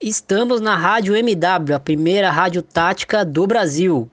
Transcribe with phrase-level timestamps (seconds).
[0.00, 4.10] Estamos na Rádio MW, a primeira rádio tática do Brasil.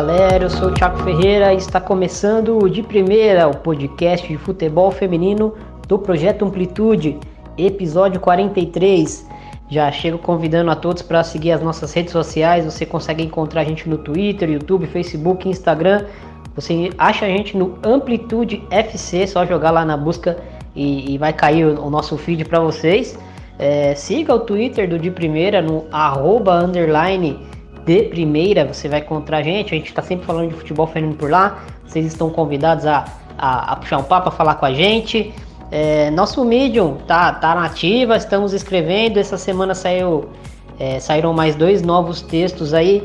[0.00, 4.90] Galera, eu sou o Thiago Ferreira e está começando De Primeira, o podcast de futebol
[4.90, 5.54] feminino
[5.86, 7.18] do Projeto Amplitude,
[7.58, 9.28] episódio 43.
[9.68, 12.64] Já chego convidando a todos para seguir as nossas redes sociais.
[12.64, 16.06] Você consegue encontrar a gente no Twitter, YouTube, Facebook, Instagram.
[16.54, 20.38] Você acha a gente no Amplitude FC, só jogar lá na busca
[20.74, 23.18] e, e vai cair o, o nosso feed para vocês.
[23.58, 27.49] É, siga o Twitter do De Primeira no arroba underline
[27.90, 29.74] de primeira, você vai encontrar a gente.
[29.74, 31.58] A gente está sempre falando de futebol feminino por lá.
[31.84, 33.04] Vocês estão convidados a,
[33.36, 35.34] a, a puxar um papo, a falar com a gente.
[35.72, 39.18] É, nosso Medium tá, tá nativa, estamos escrevendo.
[39.18, 40.28] Essa semana saiu,
[40.78, 42.98] é, saíram mais dois novos textos aí.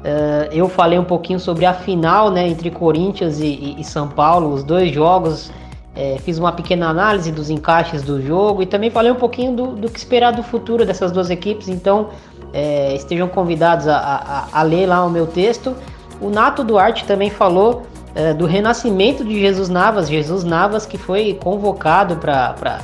[0.00, 4.08] Uh, eu falei um pouquinho sobre a final né, entre Corinthians e, e, e São
[4.08, 5.52] Paulo, os dois jogos.
[5.94, 9.66] É, fiz uma pequena análise dos encaixes do jogo e também falei um pouquinho do,
[9.72, 11.68] do que esperar do futuro dessas duas equipes.
[11.68, 12.08] Então,
[12.52, 15.74] é, estejam convidados a, a, a, ler lá o meu texto.
[16.20, 17.82] O Nato Duarte também falou
[18.14, 20.08] é, do renascimento de Jesus Navas.
[20.08, 22.80] Jesus Navas que foi convocado para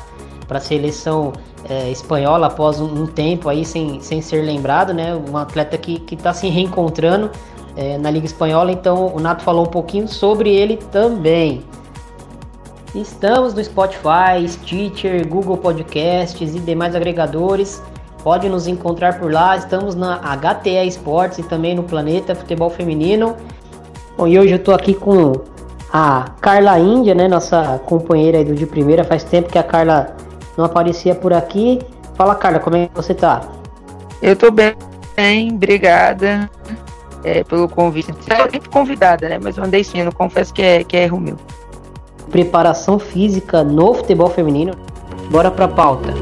[0.48, 1.33] a seleção
[1.69, 5.14] é, espanhola após um, um, tempo aí sem, sem ser lembrado, né?
[5.14, 7.31] Um atleta que está se reencontrando
[7.77, 8.72] é, na Liga Espanhola.
[8.72, 11.64] Então o Nato falou um pouquinho sobre ele também.
[12.94, 17.83] Estamos no Spotify, Stitcher, Google Podcasts e demais agregadores.
[18.27, 19.56] Pode nos encontrar por lá.
[19.56, 23.36] Estamos na HTE Esportes e também no Planeta Futebol Feminino.
[24.19, 25.34] Bom, e hoje eu tô aqui com
[25.92, 27.28] a Carla Índia, né?
[27.28, 29.04] Nossa companheira do de primeira.
[29.04, 30.16] Faz tempo que a Carla
[30.59, 31.78] não aparecia por aqui.
[32.16, 33.42] Fala, Carla, como é que você tá?
[34.20, 34.75] Eu tô bem,
[35.15, 36.50] bem obrigada
[37.22, 38.10] é, pelo convite.
[38.10, 39.38] Eu sempre convidada, né?
[39.41, 41.36] Mas eu andei sim, eu confesso que é, que é erro meu.
[42.28, 44.75] Preparação física no futebol feminino.
[45.31, 46.12] Bora pra pauta.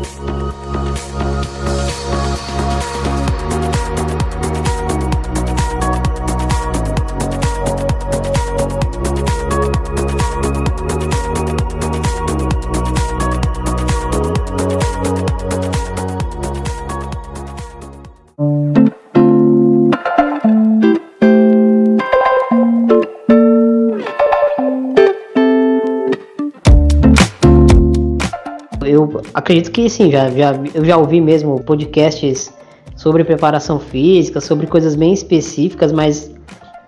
[29.44, 32.52] Acredito que sim, já, já, eu já ouvi mesmo podcasts
[32.96, 36.34] sobre preparação física, sobre coisas bem específicas, mas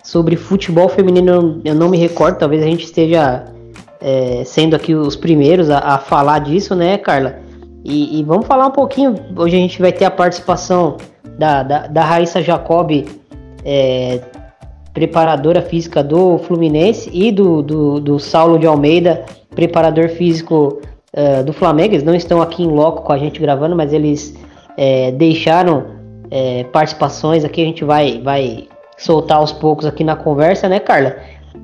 [0.03, 3.45] sobre futebol feminino eu não me recordo, talvez a gente esteja
[4.01, 7.39] é, sendo aqui os primeiros a, a falar disso, né, Carla?
[7.85, 9.15] E, e, vamos falar um pouquinho.
[9.35, 10.97] Hoje a gente vai ter a participação
[11.37, 13.05] da, da, da Raíssa Jacob,
[13.63, 14.19] é,
[14.93, 20.81] preparadora física do Fluminense, e do, do, do Saulo de Almeida, preparador físico
[21.17, 21.95] uh, do Flamengo.
[21.95, 24.35] Eles não estão aqui em loco com a gente gravando, mas eles
[24.77, 25.85] é, deixaram
[26.29, 27.61] é, participações aqui.
[27.61, 28.67] A gente vai, vai
[28.97, 31.17] soltar aos poucos aqui na conversa, né, Carla?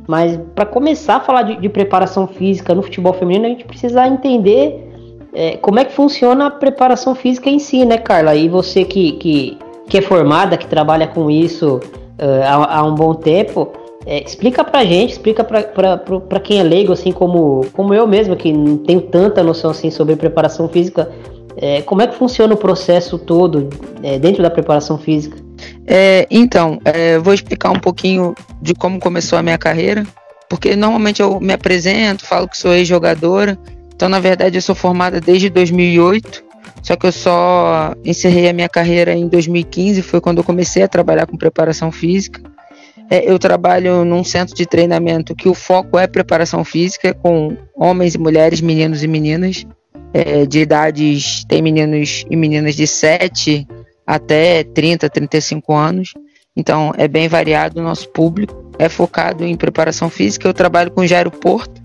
[0.08, 4.06] Mas para começar a falar de, de, preparação física no futebol feminino, a gente precisa
[4.08, 4.92] entender
[5.34, 8.36] é, como é que funciona a preparação física em si, né, Carla?
[8.36, 12.96] E você que, que, que é formada, que trabalha com isso uh, há, há um
[12.96, 13.72] bom tempo,
[14.06, 18.06] é, explica pra gente, explica pra, pra, pra, quem é leigo, assim como, como eu
[18.06, 21.12] mesmo, que não tenho tanta noção assim sobre preparação física,
[21.56, 23.70] é, como é que funciona o processo todo
[24.02, 25.38] é, dentro da preparação física?
[25.86, 30.06] É, então, é, vou explicar um pouquinho de como começou a minha carreira,
[30.50, 33.58] porque normalmente eu me apresento, falo que sou ex-jogadora,
[33.96, 36.44] então na verdade eu sou formada desde 2008,
[36.82, 40.88] só que eu só encerrei a minha carreira em 2015, foi quando eu comecei a
[40.88, 42.42] trabalhar com preparação física.
[43.10, 48.16] É, eu trabalho num centro de treinamento que o foco é preparação física com homens
[48.16, 49.66] e mulheres, meninos e meninas
[50.14, 53.68] é, de idades, tem meninos e meninas de 7
[54.06, 56.14] até 30, 35 anos.
[56.56, 60.48] Então é bem variado o nosso público, é focado em preparação física.
[60.48, 61.82] Eu trabalho com Jairo Porto,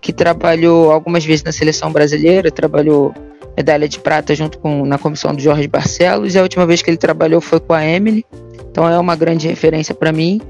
[0.00, 3.12] que trabalhou algumas vezes na seleção brasileira, trabalhou
[3.56, 6.88] medalha de prata junto com na comissão do Jorge Barcelos, e a última vez que
[6.88, 8.24] ele trabalhou foi com a Emily.
[8.70, 10.40] Então é uma grande referência para mim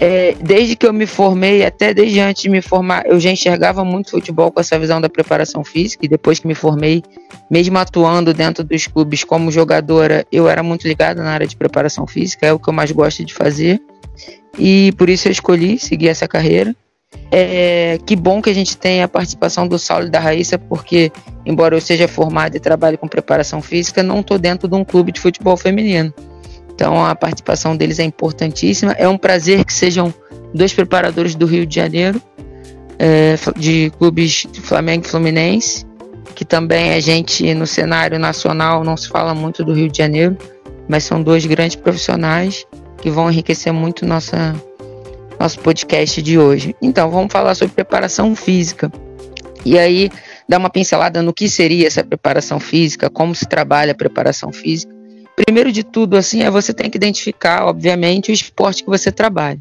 [0.00, 3.84] é, desde que eu me formei, até desde antes de me formar, eu já enxergava
[3.84, 6.06] muito futebol com essa visão da preparação física.
[6.06, 7.02] E depois que me formei,
[7.50, 12.06] mesmo atuando dentro dos clubes como jogadora, eu era muito ligada na área de preparação
[12.06, 13.78] física, é o que eu mais gosto de fazer.
[14.58, 16.74] e por isso eu escolhi seguir essa carreira.
[17.30, 21.12] É, que bom que a gente tem a participação do Saulo e da Raíssa, porque,
[21.44, 25.12] embora eu seja formado e trabalhe com preparação física, não estou dentro de um clube
[25.12, 26.12] de futebol feminino.
[26.80, 28.92] Então a participação deles é importantíssima.
[28.92, 30.14] É um prazer que sejam
[30.54, 32.22] dois preparadores do Rio de Janeiro,
[32.98, 35.84] é, de clubes Flamengo e Fluminense,
[36.34, 40.38] que também a gente no cenário nacional não se fala muito do Rio de Janeiro,
[40.88, 42.66] mas são dois grandes profissionais
[43.02, 44.56] que vão enriquecer muito nossa,
[45.38, 46.74] nosso podcast de hoje.
[46.80, 48.90] Então, vamos falar sobre preparação física.
[49.66, 50.10] E aí,
[50.48, 54.99] dar uma pincelada no que seria essa preparação física, como se trabalha a preparação física.
[55.46, 59.58] Primeiro de tudo, assim, é você tem que identificar, obviamente, o esporte que você trabalha.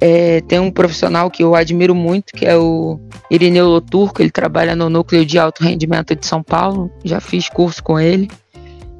[0.00, 2.98] É, tem um profissional que eu admiro muito, que é o
[3.30, 7.82] Irineu Loturco, ele trabalha no Núcleo de Alto Rendimento de São Paulo, já fiz curso
[7.82, 8.28] com ele.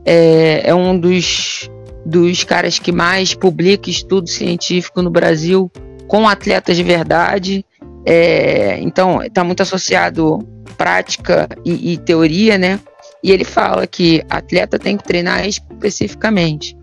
[0.04, 1.68] É, é um dos,
[2.06, 5.70] dos caras que mais publica estudo científico no Brasil
[6.06, 7.64] com atletas de verdade.
[8.06, 10.38] É, então, está muito associado
[10.76, 12.78] prática e, e, teoria, né?
[13.22, 16.76] E ele fala que atleta tem que treinar especificamente.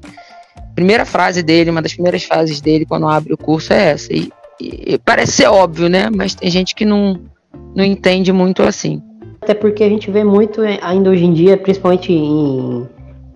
[0.73, 4.13] Primeira frase dele, uma das primeiras frases dele quando abre o curso é essa.
[4.13, 4.29] E,
[4.59, 6.09] e parece ser óbvio, né?
[6.13, 7.19] Mas tem gente que não,
[7.73, 9.01] não entende muito assim.
[9.41, 12.87] Até porque a gente vê muito ainda hoje em dia, principalmente em,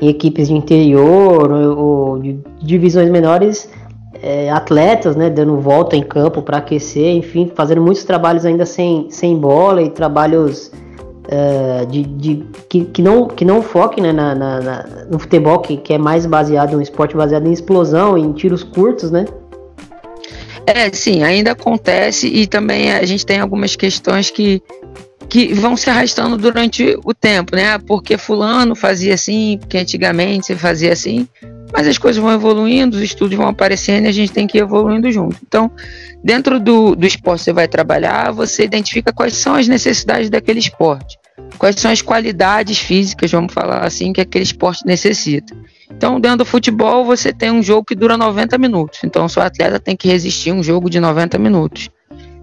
[0.02, 3.70] em equipes de interior ou, ou de divisões menores,
[4.22, 9.10] é, atletas, né, dando volta em campo para aquecer, enfim, fazendo muitos trabalhos ainda sem,
[9.10, 10.72] sem bola e trabalhos
[11.32, 15.60] é, de, de, que, que, não, que não foquem né, na, na, na, no futebol,
[15.60, 19.26] que, que é mais baseado, um esporte baseado em explosão, em tiros curtos, né?
[20.66, 24.62] É, sim, ainda acontece e também a gente tem algumas questões que,
[25.28, 27.78] que vão se arrastando durante o tempo, né?
[27.78, 31.28] Porque fulano fazia assim, porque antigamente você fazia assim.
[31.72, 34.62] Mas as coisas vão evoluindo, os estudos vão aparecendo e a gente tem que ir
[34.62, 35.38] evoluindo junto.
[35.48, 35.72] Então,
[36.24, 40.60] dentro do, do esporte que você vai trabalhar, você identifica quais são as necessidades daquele
[40.60, 41.18] esporte.
[41.58, 45.56] Quais são as qualidades físicas, vamos falar assim, que aquele esporte necessita.
[45.92, 49.00] Então, dentro do futebol, você tem um jogo que dura 90 minutos.
[49.04, 51.90] Então, o seu atleta tem que resistir um jogo de 90 minutos.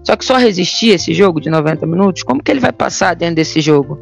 [0.03, 3.35] Só que só resistir esse jogo de 90 minutos, como que ele vai passar dentro
[3.35, 3.99] desse jogo?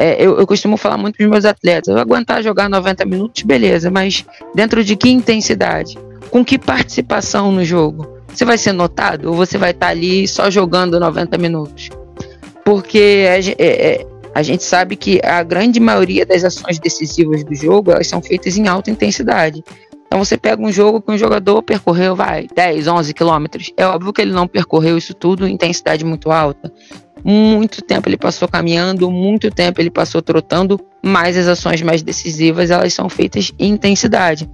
[0.00, 3.42] É, eu, eu, costumo falar muito para os meus atletas: eu aguentar jogar 90 minutos,
[3.42, 4.24] beleza, mas
[4.54, 5.98] dentro de que intensidade?
[6.30, 8.06] Com que participação no jogo?
[8.32, 11.88] Você vai ser notado ou você vai estar tá ali só jogando 90 minutos?
[12.64, 17.90] Porque é, é, a gente sabe que a grande maioria das ações decisivas do jogo
[17.90, 19.64] elas são feitas em alta intensidade.
[20.06, 23.72] Então você pega um jogo que um jogador percorreu, vai, 10, 11 quilômetros.
[23.76, 26.72] É óbvio que ele não percorreu isso tudo em intensidade muito alta.
[27.30, 32.70] Muito tempo ele passou caminhando, muito tempo ele passou trotando, mas as ações mais decisivas
[32.70, 34.48] elas são feitas em intensidade.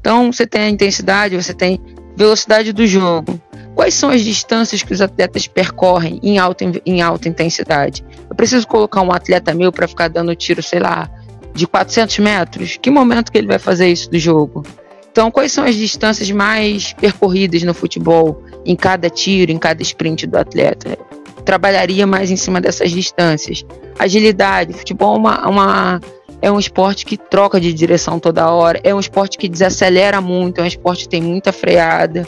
[0.00, 1.80] Então você tem a intensidade, você tem
[2.16, 3.40] velocidade do jogo.
[3.76, 8.04] Quais são as distâncias que os atletas percorrem em alta, em alta intensidade?
[8.28, 11.08] Eu preciso colocar um atleta meu para ficar dando tiro, sei lá,
[11.54, 12.76] de 400 metros?
[12.76, 14.64] Que momento que ele vai fazer isso do jogo?
[15.12, 20.26] Então, quais são as distâncias mais percorridas no futebol em cada tiro, em cada sprint
[20.26, 21.05] do atleta?
[21.46, 23.64] Trabalharia mais em cima dessas distâncias.
[23.98, 26.00] Agilidade, futebol é uma, uma,
[26.42, 30.60] é um esporte que troca de direção toda hora, é um esporte que desacelera muito,
[30.60, 32.26] é um esporte que tem muita freada.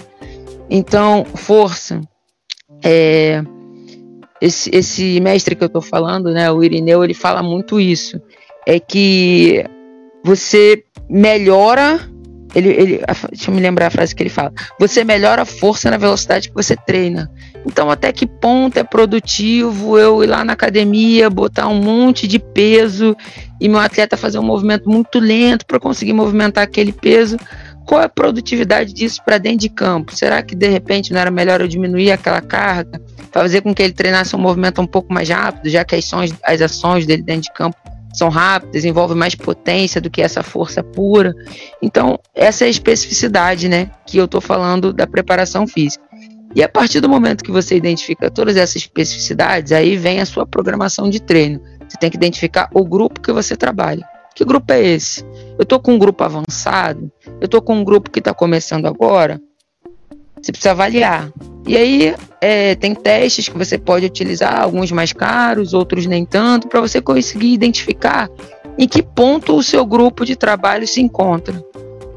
[0.71, 2.01] Então, força.
[2.83, 3.43] É,
[4.41, 8.23] esse, esse mestre que eu estou falando, né, o Irineu, ele fala muito isso.
[8.65, 9.65] É que
[10.23, 12.09] você melhora
[12.55, 14.53] ele, ele, deixa eu me lembrar a frase que ele fala.
[14.79, 17.31] Você melhora a força na velocidade que você treina.
[17.67, 22.39] Então, até que ponto é produtivo eu ir lá na academia, botar um monte de
[22.39, 23.17] peso
[23.61, 27.37] e meu atleta fazer um movimento muito lento para conseguir movimentar aquele peso?
[27.85, 30.15] Qual é a produtividade disso para dentro de campo?
[30.15, 33.01] Será que de repente não era melhor eu diminuir aquela carga,
[33.33, 36.35] fazer com que ele treinasse um movimento um pouco mais rápido, já que as ações,
[36.45, 37.77] as ações dele dentro de campo
[38.13, 41.35] são rápidas, envolvem mais potência do que essa força pura.
[41.83, 46.08] Então, essa é a especificidade, né, que eu estou falando da preparação física.
[46.55, 50.47] E a partir do momento que você identifica todas essas especificidades, aí vem a sua
[50.47, 51.61] programação de treino.
[51.89, 54.07] Você tem que identificar o grupo que você trabalha.
[54.35, 55.25] Que grupo é esse?
[55.59, 57.11] Eu estou com um grupo avançado?
[57.41, 59.41] Eu estou com um grupo que está começando agora?
[60.41, 61.33] Você precisa avaliar.
[61.67, 66.69] E aí é, tem testes que você pode utilizar, alguns mais caros, outros nem tanto,
[66.69, 68.31] para você conseguir identificar
[68.79, 71.61] em que ponto o seu grupo de trabalho se encontra.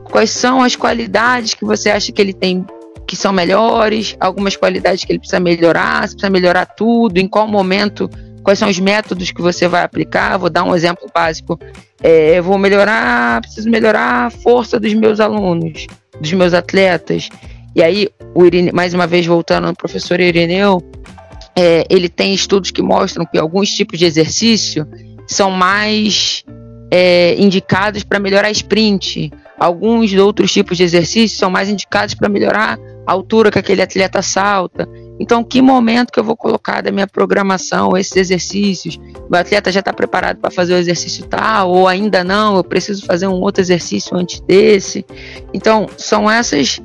[0.03, 2.65] Quais são as qualidades que você acha que ele tem
[3.12, 7.46] que são melhores, algumas qualidades que ele precisa melhorar, se precisa melhorar tudo, em qual
[7.46, 8.10] momento,
[8.41, 10.38] quais são os métodos que você vai aplicar.
[10.38, 11.60] Vou dar um exemplo básico.
[12.01, 15.88] É, vou melhorar, preciso melhorar a força dos meus alunos,
[16.22, 17.27] dos meus atletas.
[17.75, 20.82] E aí, o Irine, mais uma vez voltando ao professor Irineu,
[21.53, 24.88] é, ele tem estudos que mostram que alguns tipos de exercício
[25.27, 26.46] são mais
[26.89, 29.34] é, indicados para melhorar sprint.
[29.62, 34.20] Alguns outros tipos de exercícios são mais indicados para melhorar a altura que aquele atleta
[34.24, 34.89] salta.
[35.20, 39.00] Então, que momento que eu vou colocar da minha programação esses exercícios?
[39.30, 43.06] O atleta já está preparado para fazer o exercício tal, ou ainda não, eu preciso
[43.06, 45.06] fazer um outro exercício antes desse.
[45.53, 46.82] Então, são essas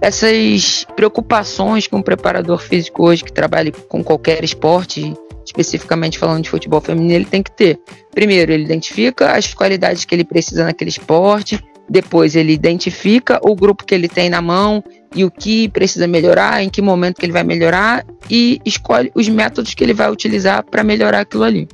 [0.00, 5.12] essas preocupações que um preparador físico hoje que trabalha com qualquer esporte,
[5.44, 7.76] especificamente falando de futebol feminino, ele tem que ter.
[8.14, 13.84] Primeiro, ele identifica as qualidades que ele precisa naquele esporte, depois ele identifica o grupo
[13.84, 14.82] que ele tem na mão
[15.12, 19.28] e o que precisa melhorar, em que momento que ele vai melhorar e escolhe os
[19.28, 21.68] métodos que ele vai utilizar para melhorar aquilo ali.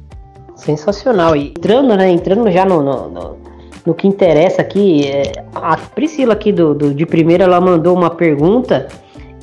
[0.54, 1.37] Sensacional.
[1.37, 3.37] E entrando, né, entrando já no, no, no,
[3.85, 8.08] no que interessa aqui, é, a Priscila aqui do, do, de primeira, ela mandou uma
[8.08, 8.88] pergunta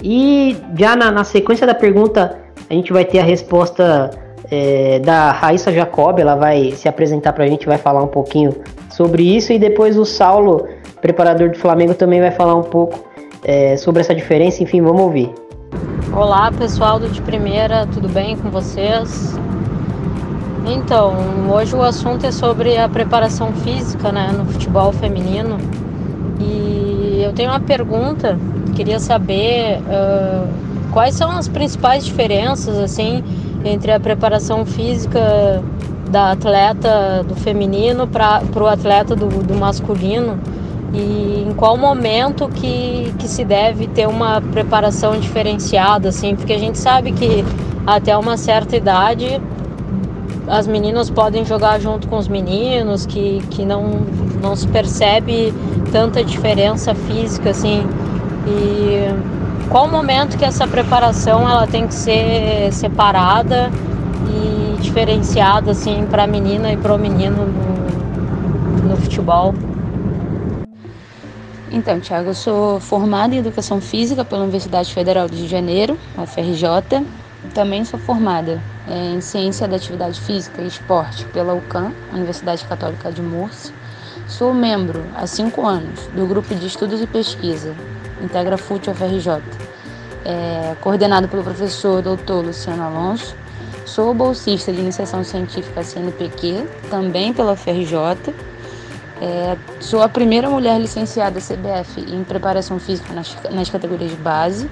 [0.02, 2.36] e já na, na sequência da pergunta
[2.68, 4.10] a gente vai ter a resposta
[4.52, 8.54] é, da Raíssa Jacob, ela vai se apresentar para a gente, vai falar um pouquinho
[8.90, 10.68] sobre isso e depois o Saulo,
[11.02, 13.04] preparador do Flamengo, também vai falar um pouco
[13.44, 14.64] é, sobre essa diferença.
[14.64, 15.32] Enfim, vamos ouvir.
[16.16, 19.36] Olá pessoal do De Primeira, tudo bem com vocês?
[20.66, 21.14] Então,
[21.52, 25.58] hoje o assunto é sobre a preparação física né, no futebol feminino
[26.40, 28.38] e eu tenho uma pergunta,
[28.76, 30.48] queria saber uh,
[30.92, 33.24] quais são as principais diferenças assim
[33.64, 35.64] entre a preparação física
[36.10, 40.40] da atleta do feminino para o atleta do, do masculino
[40.94, 46.60] e em qual momento que, que se deve ter uma preparação diferenciada, assim, porque a
[46.60, 47.44] gente sabe que
[47.86, 49.42] até uma certa idade
[50.48, 54.02] as meninas podem jogar junto com os meninos, que, que não,
[54.42, 55.54] não se percebe
[55.92, 57.84] tanta diferença física, assim,
[58.46, 59.08] e
[59.70, 63.72] qual momento que essa preparação ela tem que ser separada
[64.30, 69.54] e diferenciada, assim, para a menina e para o menino no, no futebol?
[71.72, 77.04] Então, Thiago, eu sou formada em Educação Física pela Universidade Federal de Janeiro, UFRJ.
[77.54, 83.12] Também sou formada é, em Ciência da Atividade Física e Esporte pela UCAM, Universidade Católica
[83.12, 83.74] de Murcia.
[84.28, 87.76] Sou membro, há cinco anos, do Grupo de Estudos e Pesquisa,
[88.24, 89.42] Integra FUT UFRJ,
[90.26, 92.46] é, coordenado pelo professor Dr.
[92.46, 93.36] Luciano Alonso.
[93.86, 98.34] Sou bolsista de Iniciação Científica CNPq, também pela UFRJ
[99.24, 104.70] é, sou a primeira mulher licenciada CBF em preparação física nas, nas categorias de base.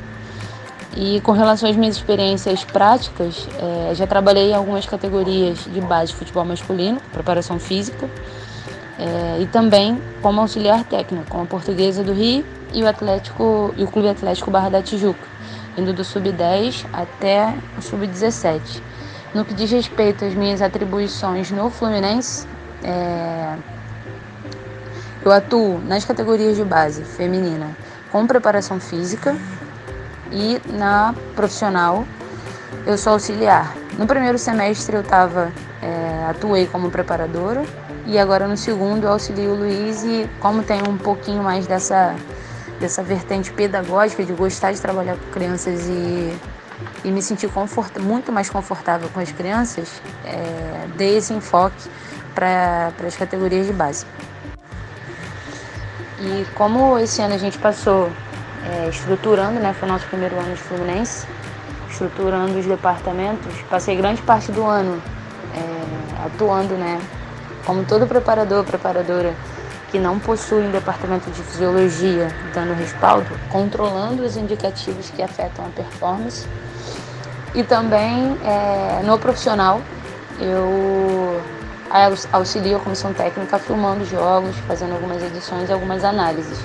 [0.98, 3.48] E com relação às minhas experiências práticas,
[3.89, 8.10] é, já trabalhei em algumas categorias de base de futebol masculino, preparação física,
[9.00, 12.43] é, e também como auxiliar técnico, com a Portuguesa do Rio
[12.74, 15.28] e o Atlético e o Clube Atlético Barra da Tijuca,
[15.78, 18.82] indo do sub-10 até o sub-17.
[19.34, 22.48] No que diz respeito às minhas atribuições no Fluminense,
[22.84, 23.56] é,
[25.24, 27.70] eu atuo nas categorias de base feminina
[28.12, 29.36] com preparação física
[30.32, 32.06] e na profissional
[32.86, 33.74] eu sou auxiliar.
[33.98, 35.51] No primeiro semestre eu tava,
[35.82, 37.63] é, atuei como preparadora
[38.06, 42.16] e agora no segundo eu auxilio o Luiz e como tem um pouquinho mais dessa,
[42.82, 46.36] dessa vertente pedagógica de gostar de trabalhar com crianças e,
[47.06, 51.90] e me sentir confort, muito mais confortável com as crianças, é, dei esse enfoque
[52.34, 54.06] para as categorias de base.
[56.20, 58.10] E como esse ano a gente passou
[58.68, 61.28] é, estruturando, né, foi o nosso primeiro ano de Fluminense,
[61.90, 65.02] estruturando os departamentos, passei grande parte do ano
[65.56, 67.00] é, atuando, né,
[67.66, 69.36] como todo preparador, preparadora
[69.92, 75.70] que não possui um departamento de fisiologia dando respaldo, controlando os indicativos que afetam a
[75.70, 76.48] performance.
[77.54, 79.82] E também é, no profissional,
[80.40, 81.42] eu
[82.32, 86.58] auxilia a comissão técnica filmando jogos, fazendo algumas edições e algumas análises.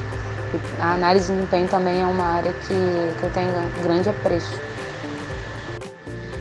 [0.80, 2.68] A análise de desempenho também é uma área que,
[3.18, 3.50] que eu tenho
[3.82, 4.60] grande apreço.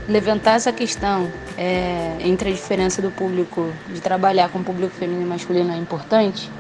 [0.08, 1.28] Levantar essa questão
[1.58, 5.78] é, entre a diferença do público, de trabalhar com o público feminino e masculino é
[5.78, 6.52] importante,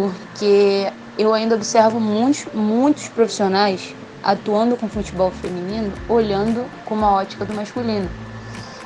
[0.00, 7.44] porque eu ainda observo muitos, muitos profissionais atuando com futebol feminino olhando com uma ótica
[7.44, 8.08] do masculino.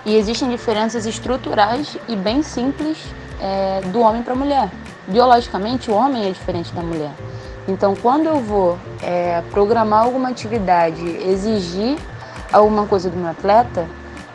[0.04, 2.98] E existem diferenças estruturais e bem simples
[3.40, 4.70] é, do homem para a mulher.
[5.06, 7.12] Biologicamente, o homem é diferente da mulher.
[7.68, 11.96] Então, quando eu vou é, programar alguma atividade, exigir
[12.52, 13.86] alguma coisa do meu atleta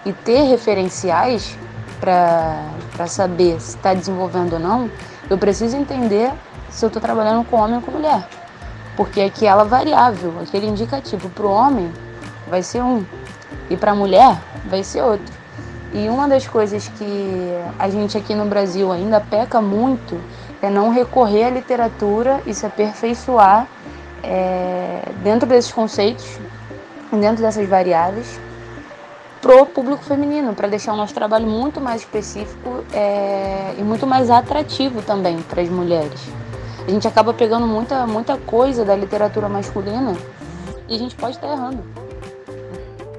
[0.05, 1.57] e ter referenciais
[1.99, 4.89] para saber se está desenvolvendo ou não,
[5.29, 6.31] eu preciso entender
[6.69, 8.27] se eu estou trabalhando com homem ou com mulher.
[8.95, 11.89] porque aquela variável, aquele indicativo para o homem
[12.49, 13.05] vai ser um
[13.69, 15.33] e para a mulher vai ser outro.
[15.93, 17.49] E uma das coisas que
[17.79, 20.19] a gente aqui no Brasil ainda peca muito
[20.61, 23.67] é não recorrer à literatura e se aperfeiçoar
[24.21, 26.37] é, dentro desses conceitos,
[27.09, 28.39] dentro dessas variáveis,
[29.41, 34.29] pro público feminino, para deixar o nosso trabalho muito mais específico é, e muito mais
[34.29, 36.19] atrativo também para as mulheres.
[36.87, 40.15] A gente acaba pegando muita, muita coisa da literatura masculina
[40.87, 41.83] e a gente pode estar errando.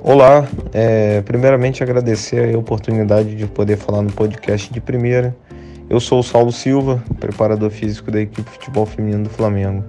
[0.02, 5.36] Olá, é, primeiramente agradecer a oportunidade de poder falar no podcast de primeira.
[5.88, 9.84] Eu sou o Saulo Silva, preparador físico da equipe de futebol feminino do Flamengo.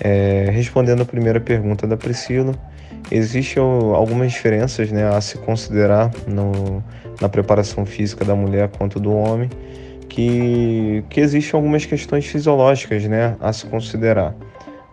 [0.00, 2.54] É, respondendo a primeira pergunta da Priscila,
[3.10, 6.82] existem algumas diferenças né, a se considerar no,
[7.20, 9.50] na preparação física da mulher quanto do homem,
[10.12, 14.34] que, que existem algumas questões fisiológicas né, a se considerar.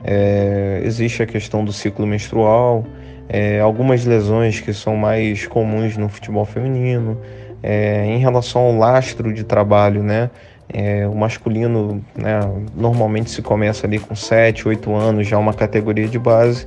[0.01, 2.85] É, existe a questão do ciclo menstrual,
[3.27, 7.19] é, algumas lesões que são mais comuns no futebol feminino,
[7.61, 10.29] é, em relação ao lastro de trabalho, né?
[10.71, 12.39] É, o masculino né,
[12.73, 16.65] normalmente se começa ali com 7, 8 anos, já uma categoria de base,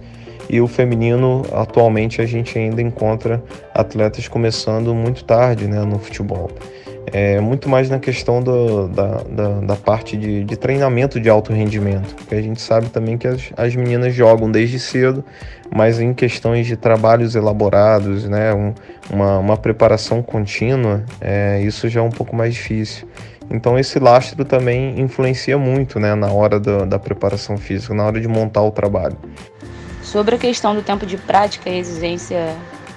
[0.51, 3.43] e o feminino atualmente a gente ainda encontra
[3.73, 6.51] atletas começando muito tarde né, no futebol.
[7.07, 11.53] É muito mais na questão do, da, da, da, parte de, de, treinamento de alto
[11.53, 15.25] rendimento, porque a gente sabe também que as, as meninas jogam desde cedo,
[15.75, 18.73] mas em questões de trabalhos elaborados, né, um,
[19.11, 23.09] uma, uma preparação contínua, é, isso já é um pouco mais difícil.
[23.51, 28.21] Então esse lastro também influencia muito né, na hora da, da preparação física, na hora
[28.21, 29.17] de montar o trabalho.
[30.03, 32.55] Sobre a questão do tempo de prática e exigência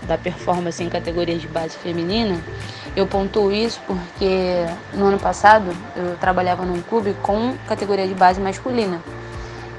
[0.07, 2.39] da performance em categorias de base feminina,
[2.95, 8.39] eu pontuo isso porque no ano passado eu trabalhava num clube com categoria de base
[8.39, 9.01] masculina.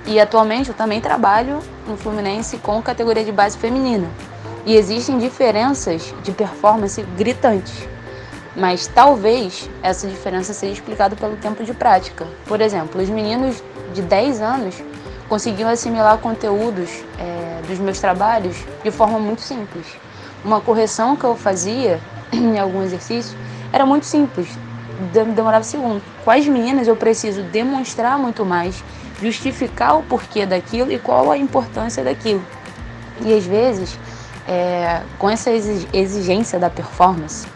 [0.07, 4.09] E atualmente eu também trabalho no Fluminense com categoria de base feminina.
[4.65, 7.89] E existem diferenças de performance gritantes.
[8.55, 12.27] Mas talvez essa diferença seja explicada pelo tempo de prática.
[12.47, 14.83] Por exemplo, os meninos de 10 anos
[15.29, 19.87] conseguiam assimilar conteúdos é, dos meus trabalhos de forma muito simples.
[20.45, 22.01] Uma correção que eu fazia
[22.55, 23.37] em algum exercício,
[23.73, 24.49] era muito simples,
[25.35, 26.03] demorava segundos.
[26.25, 28.83] Com as meninas eu preciso demonstrar muito mais,
[29.21, 32.43] justificar o porquê daquilo e qual a importância daquilo.
[33.23, 33.99] E às vezes,
[34.47, 37.47] é, com essa exigência da performance,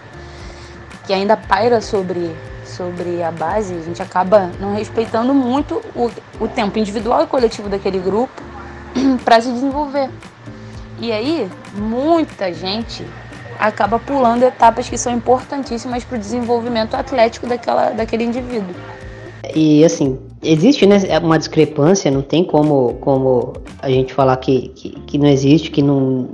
[1.06, 6.48] que ainda paira sobre, sobre a base, a gente acaba não respeitando muito o, o
[6.48, 8.42] tempo individual e coletivo daquele grupo
[9.24, 10.08] para se desenvolver.
[10.98, 13.06] E aí, muita gente
[13.60, 18.74] acaba pulando etapas que são importantíssimas para o desenvolvimento atlético daquela, daquele indivíduo.
[19.54, 24.90] E assim, existe né, uma discrepância, não tem como, como a gente falar que, que,
[25.06, 26.28] que não existe, que não.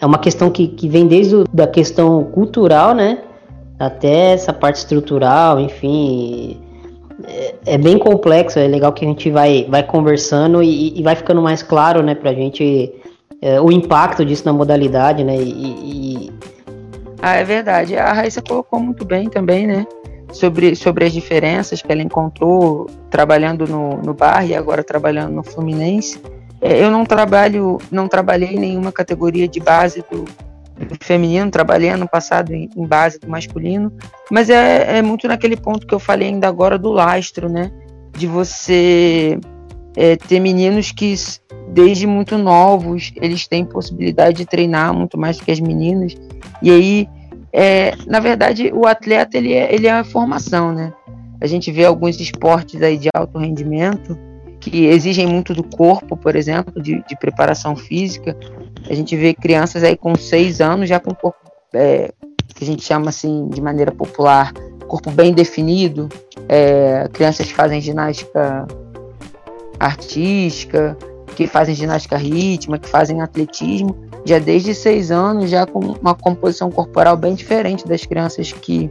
[0.00, 3.18] É uma questão que, que vem desde a da questão cultural, né?
[3.78, 6.58] Até essa parte estrutural, enfim.
[7.26, 11.14] É, é bem complexo, é legal que a gente vai, vai conversando e, e vai
[11.14, 12.94] ficando mais claro, né, pra gente
[13.42, 15.36] é, o impacto disso na modalidade, né?
[15.36, 16.32] E, e,
[17.22, 17.96] ah, é verdade.
[17.96, 19.86] A Raíssa colocou muito bem também, né?
[20.32, 25.42] Sobre, sobre as diferenças que ela encontrou trabalhando no, no bar e agora trabalhando no
[25.42, 26.20] Fluminense.
[26.60, 30.24] É, eu não trabalho, não trabalhei nenhuma categoria de base do,
[30.84, 33.92] do feminino, trabalhei ano passado em, em, base do masculino,
[34.30, 37.70] mas é, é muito naquele ponto que eu falei ainda agora do lastro, né?
[38.12, 39.38] De você
[39.96, 41.14] é, ter meninos que
[41.68, 46.14] desde muito novos eles têm possibilidade de treinar muito mais do que as meninas
[46.62, 47.08] e aí,
[47.52, 50.92] é, na verdade, o atleta ele é, ele é a formação, né?
[51.40, 54.18] A gente vê alguns esportes aí de alto rendimento
[54.60, 58.36] que exigem muito do corpo, por exemplo, de, de preparação física.
[58.88, 61.38] A gente vê crianças aí com seis anos já com corpo
[61.72, 62.12] é,
[62.54, 64.52] que a gente chama assim de maneira popular
[64.90, 66.08] corpo bem definido.
[66.48, 68.66] É, crianças que fazem ginástica
[69.78, 70.98] artística,
[71.36, 76.70] que fazem ginástica rítmica, que fazem atletismo já desde seis anos, já com uma composição
[76.70, 78.90] corporal bem diferente das crianças que,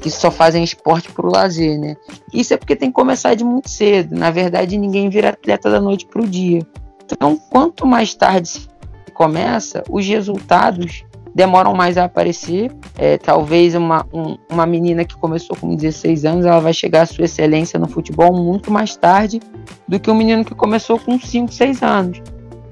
[0.00, 1.96] que só fazem esporte por lazer, né?
[2.32, 4.16] Isso é porque tem que começar de muito cedo.
[4.16, 6.60] Na verdade, ninguém vira atleta da noite para o dia.
[7.04, 8.68] Então, quanto mais tarde se
[9.14, 11.04] começa, os resultados
[11.36, 12.72] demoram mais a aparecer.
[12.96, 17.06] É, talvez uma, um, uma menina que começou com 16 anos, ela vai chegar à
[17.06, 19.38] sua excelência no futebol muito mais tarde
[19.86, 22.22] do que um menino que começou com 5, 6 anos.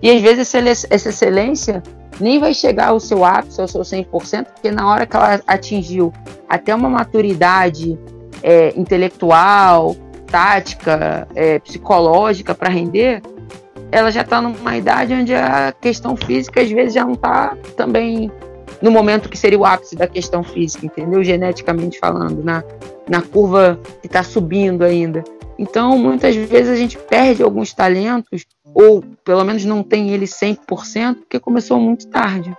[0.05, 0.55] E às vezes
[0.91, 1.83] essa excelência
[2.21, 6.13] nem vai chegar ao seu ápice, ao seu 100%, porque na hora que ela atingiu
[6.47, 7.99] até uma maturidade
[8.43, 13.23] é, intelectual, tática, é, psicológica para render,
[13.91, 18.31] ela já está numa idade onde a questão física às vezes já não está também
[18.83, 21.25] no momento que seria o ápice da questão física, entendeu?
[21.25, 22.63] Geneticamente falando, na,
[23.09, 25.25] na curva que está subindo ainda.
[25.59, 31.15] Então, muitas vezes a gente perde alguns talentos, ou pelo menos não tem ele 100%,
[31.17, 32.53] porque começou muito tarde.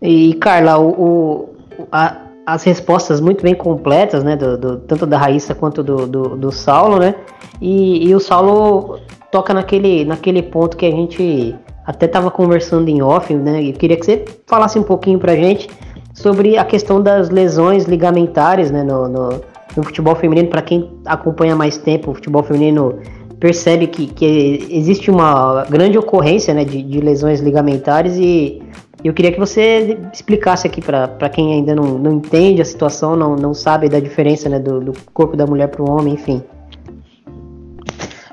[0.00, 1.48] E, Carla, o, o
[1.90, 6.36] a, as respostas muito bem completas, né, do, do tanto da Raíssa quanto do, do,
[6.36, 7.14] do Saulo, né,
[7.60, 8.98] e, e, o Saulo
[9.30, 11.54] toca naquele, naquele ponto que a gente
[11.86, 15.70] até estava conversando em off, né, e queria que você falasse um pouquinho pra gente
[16.12, 19.40] sobre a questão das lesões ligamentares, né, no, no,
[19.76, 22.98] no futebol feminino, para quem acompanha mais tempo o futebol feminino
[23.42, 28.62] percebe que, que existe uma grande ocorrência, né, de, de lesões ligamentares e
[29.02, 33.34] eu queria que você explicasse aqui para quem ainda não, não entende a situação, não,
[33.34, 36.40] não sabe da diferença né, do, do corpo da mulher para o homem, enfim.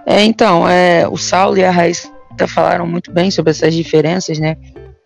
[0.05, 2.07] É, então, é, o Saulo e a Raíssa
[2.47, 4.57] falaram muito bem sobre essas diferenças, né?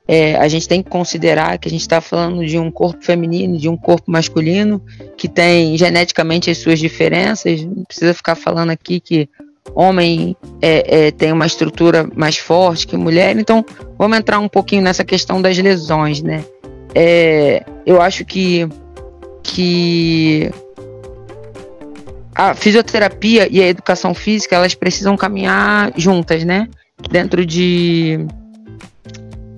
[0.06, 3.58] É, a gente tem que considerar que a gente está falando de um corpo feminino,
[3.58, 4.82] de um corpo masculino,
[5.16, 7.64] que tem geneticamente as suas diferenças.
[7.64, 9.30] Não precisa ficar falando aqui que
[9.74, 13.38] homem é, é, tem uma estrutura mais forte que mulher.
[13.38, 13.66] Então,
[13.98, 16.44] vamos entrar um pouquinho nessa questão das lesões, né?
[16.96, 18.68] É, eu acho que,
[19.42, 20.52] que
[22.36, 26.68] a fisioterapia e a educação física elas precisam caminhar juntas, né?
[27.10, 28.26] Dentro de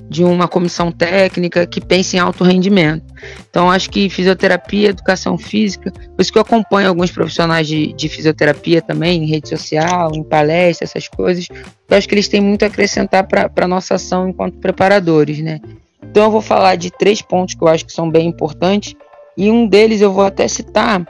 [0.09, 3.03] de uma comissão técnica que pense em alto rendimento.
[3.49, 8.07] Então, acho que fisioterapia, educação física, por isso que eu acompanho alguns profissionais de, de
[8.07, 11.47] fisioterapia também, em rede social, em palestras, essas coisas,
[11.89, 15.59] eu acho que eles têm muito a acrescentar para a nossa ação enquanto preparadores, né?
[16.03, 18.93] Então, eu vou falar de três pontos que eu acho que são bem importantes,
[19.37, 21.05] e um deles eu vou até citar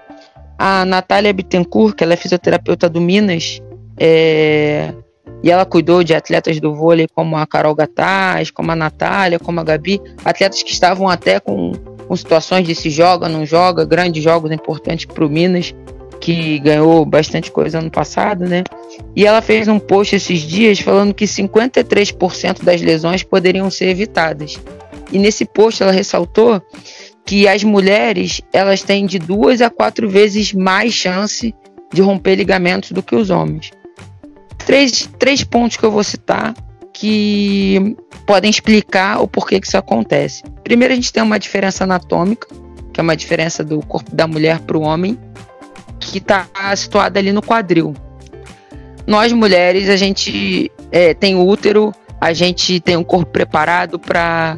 [0.57, 3.61] a Natália Bittencourt, que ela é fisioterapeuta do Minas,
[3.97, 4.93] é,
[5.45, 9.59] e ela cuidou de atletas do vôlei como a Carol Gataz, como a Natália, como
[9.59, 11.71] a Gabi, atletas que estavam até com,
[12.07, 15.73] com situações de se joga, não joga, grandes jogos importantes para o Minas,
[16.19, 18.63] que ganhou bastante coisa ano passado, né?
[19.15, 24.59] E ela fez um post esses dias falando que 53% das lesões poderiam ser evitadas.
[25.11, 26.59] E nesse post ela ressaltou
[27.23, 31.53] que as mulheres elas têm de duas a quatro vezes mais chance
[31.93, 33.71] de romper ligamentos do que os homens
[34.65, 36.53] três, três pontos que eu vou citar
[36.91, 40.43] que podem explicar o porquê que isso acontece.
[40.63, 42.47] Primeiro, a gente tem uma diferença anatômica,
[42.91, 45.19] que é uma diferença do corpo da mulher para o homem,
[45.99, 47.93] que está situada ali no quadril.
[49.05, 54.57] Nós mulheres, a gente é, tem útero, a gente tem um corpo preparado para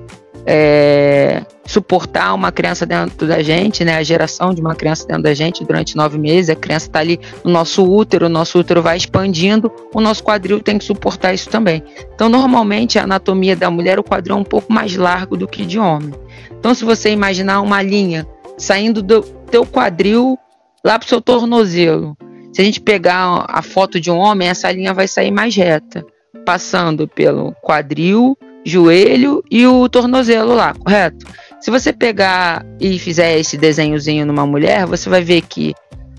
[0.49, 3.97] é, suportar uma criança dentro da gente, né?
[3.97, 7.19] A geração de uma criança dentro da gente durante nove meses, a criança está ali
[7.43, 11.49] no nosso útero, o nosso útero vai expandindo, o nosso quadril tem que suportar isso
[11.49, 11.83] também.
[12.15, 15.65] Então, normalmente, a anatomia da mulher, o quadril é um pouco mais largo do que
[15.65, 16.13] de homem.
[16.57, 18.25] Então, se você imaginar uma linha
[18.57, 20.39] saindo do teu quadril
[20.81, 22.15] lá para o seu tornozelo,
[22.53, 26.05] se a gente pegar a foto de um homem, essa linha vai sair mais reta,
[26.45, 31.25] passando pelo quadril, joelho e o tornozelo lá, correto?
[31.60, 35.73] Se você pegar e fizer esse desenhozinho numa mulher, você vai ver que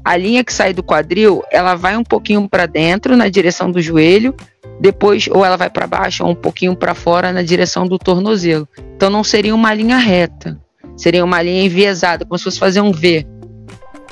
[0.05, 3.81] a linha que sai do quadril, ela vai um pouquinho para dentro na direção do
[3.81, 4.35] joelho,
[4.81, 8.67] depois ou ela vai para baixo ou um pouquinho para fora na direção do tornozelo.
[8.97, 10.59] Então não seria uma linha reta,
[10.97, 13.27] seria uma linha enviesada, como se fosse fazer um V.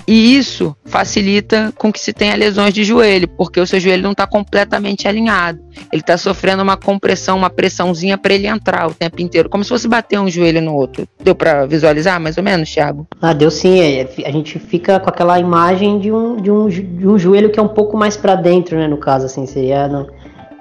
[0.06, 4.12] E isso facilita com que se tenha lesões de joelho, porque o seu joelho não
[4.12, 5.60] está completamente alinhado.
[5.92, 9.68] Ele está sofrendo uma compressão, uma pressãozinha para ele entrar o tempo inteiro, como se
[9.68, 11.06] fosse bater um joelho no outro.
[11.22, 13.06] Deu para visualizar mais ou menos, Thiago?
[13.20, 13.80] Ah, deu sim.
[13.80, 17.58] É, a gente fica com aquela imagem de um, de um, de um joelho que
[17.58, 18.86] é um pouco mais para dentro, né?
[18.86, 20.06] No caso, assim, seria.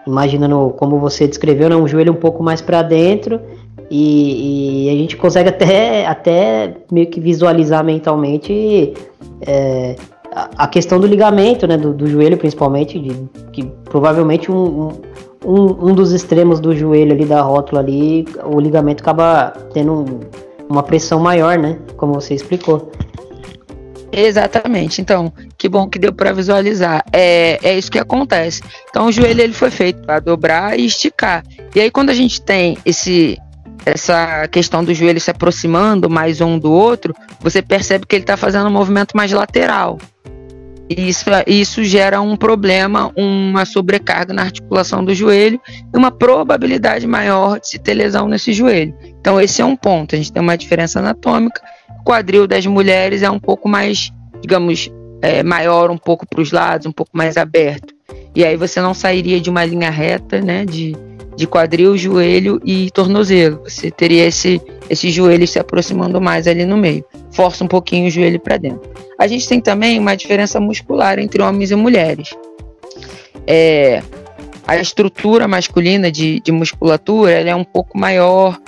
[0.08, 3.42] Imaginando como você descreveu, né, um joelho um pouco mais para dentro
[3.90, 8.94] e, e, a gente consegue até, até meio que visualizar mentalmente
[9.42, 9.96] é,
[10.36, 13.16] a, questão do ligamento, né, do, do joelho principalmente, de,
[13.52, 14.90] que provavelmente um,
[15.46, 20.20] um, um, dos extremos do joelho ali, da rótula ali, o ligamento acaba tendo um,
[20.68, 22.92] uma pressão maior, né, como você explicou.
[24.12, 25.02] Exatamente.
[25.02, 27.04] Então, que bom que deu para visualizar.
[27.12, 28.62] É, é isso que acontece.
[28.90, 31.44] Então, o joelho ele foi feito para dobrar e esticar.
[31.76, 33.38] E aí, quando a gente tem esse
[33.86, 38.36] essa questão do joelho se aproximando mais um do outro, você percebe que ele está
[38.36, 40.00] fazendo um movimento mais lateral.
[40.90, 45.60] E isso, isso gera um problema, uma sobrecarga na articulação do joelho
[45.94, 48.94] e uma probabilidade maior de se ter lesão nesse joelho.
[49.20, 50.14] Então, esse é um ponto.
[50.14, 51.62] A gente tem uma diferença anatômica.
[52.00, 56.52] O quadril das mulheres é um pouco mais, digamos, é, maior, um pouco para os
[56.52, 57.96] lados, um pouco mais aberto.
[58.36, 60.66] E aí você não sairia de uma linha reta, né?
[60.66, 60.96] De,
[61.36, 63.62] de quadril, joelho e tornozelo.
[63.64, 67.04] Você teria esse, esse joelho se aproximando mais ali no meio.
[67.32, 68.90] Força um pouquinho o joelho para dentro.
[69.20, 72.36] A gente tem também uma diferença muscular entre homens e mulheres.
[73.48, 74.02] É,
[74.68, 78.60] a estrutura masculina de, de musculatura ela é um pouco maior.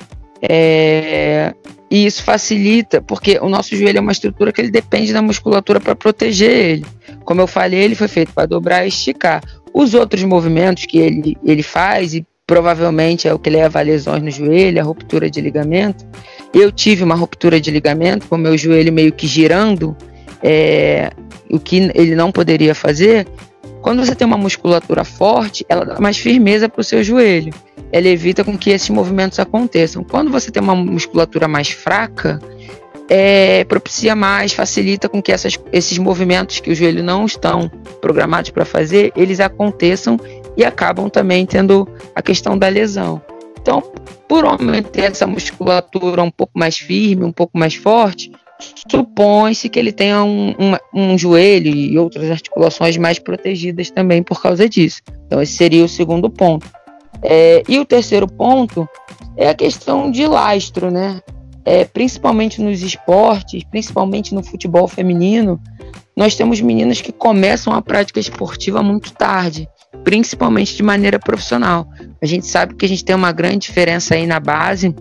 [0.41, 1.53] É,
[1.89, 5.79] e isso facilita, porque o nosso joelho é uma estrutura que ele depende da musculatura
[5.79, 6.85] para proteger ele.
[7.23, 9.41] Como eu falei, ele foi feito para dobrar e esticar.
[9.73, 14.23] Os outros movimentos que ele, ele faz, e provavelmente é o que leva a lesões
[14.23, 16.07] no joelho, a ruptura de ligamento.
[16.53, 19.95] Eu tive uma ruptura de ligamento com meu joelho meio que girando,
[20.41, 21.11] é,
[21.51, 23.27] o que ele não poderia fazer.
[23.81, 27.53] Quando você tem uma musculatura forte, ela dá mais firmeza para o seu joelho.
[27.91, 30.03] Ela evita com que esses movimentos aconteçam.
[30.03, 32.39] Quando você tem uma musculatura mais fraca,
[33.09, 37.69] é, propicia mais, facilita com que essas, esses movimentos que o joelho não estão
[38.01, 40.19] programados para fazer, eles aconteçam
[40.57, 43.21] e acabam também tendo a questão da lesão.
[43.61, 43.81] Então,
[44.27, 48.31] por aumentar essa musculatura um pouco mais firme, um pouco mais forte,
[48.89, 54.41] supõe-se que ele tenha um, um, um, joelho e outras articulações mais protegidas também por
[54.41, 55.01] causa disso.
[55.25, 56.67] Então, esse seria o segundo ponto.
[57.21, 58.87] É, e o terceiro ponto
[59.35, 61.21] é a questão de lastro, né?
[61.65, 65.59] É, principalmente nos esportes, principalmente no futebol feminino,
[66.15, 69.67] nós temos meninas que começam a prática esportiva muito tarde,
[70.03, 71.87] principalmente de maneira profissional.
[72.21, 74.93] A gente sabe que a gente tem uma grande diferença aí na base,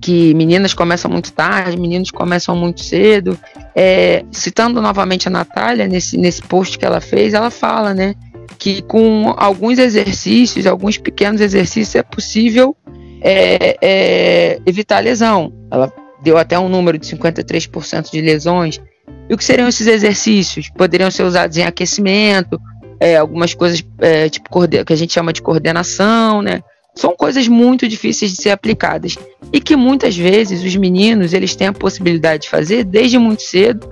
[0.00, 3.38] que meninas começam muito tarde, meninos começam muito cedo.
[3.74, 8.14] É, citando novamente a Natália, nesse, nesse post que ela fez, ela fala, né?
[8.58, 12.76] Que com alguns exercícios, alguns pequenos exercícios, é possível
[13.20, 15.52] é, é, evitar lesão.
[15.70, 18.80] Ela deu até um número de 53% de lesões.
[19.28, 20.68] E o que seriam esses exercícios?
[20.70, 22.60] Poderiam ser usados em aquecimento,
[23.00, 24.48] é, algumas coisas é, tipo
[24.84, 26.62] que a gente chama de coordenação, né?
[26.94, 29.16] são coisas muito difíceis de ser aplicadas
[29.52, 33.88] e que muitas vezes os meninos eles têm a possibilidade de fazer desde muito cedo,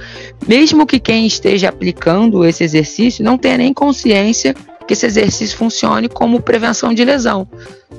[0.47, 4.55] mesmo que quem esteja aplicando esse exercício não tenha nem consciência
[4.89, 7.47] que esse exercício funcione como prevenção de lesão.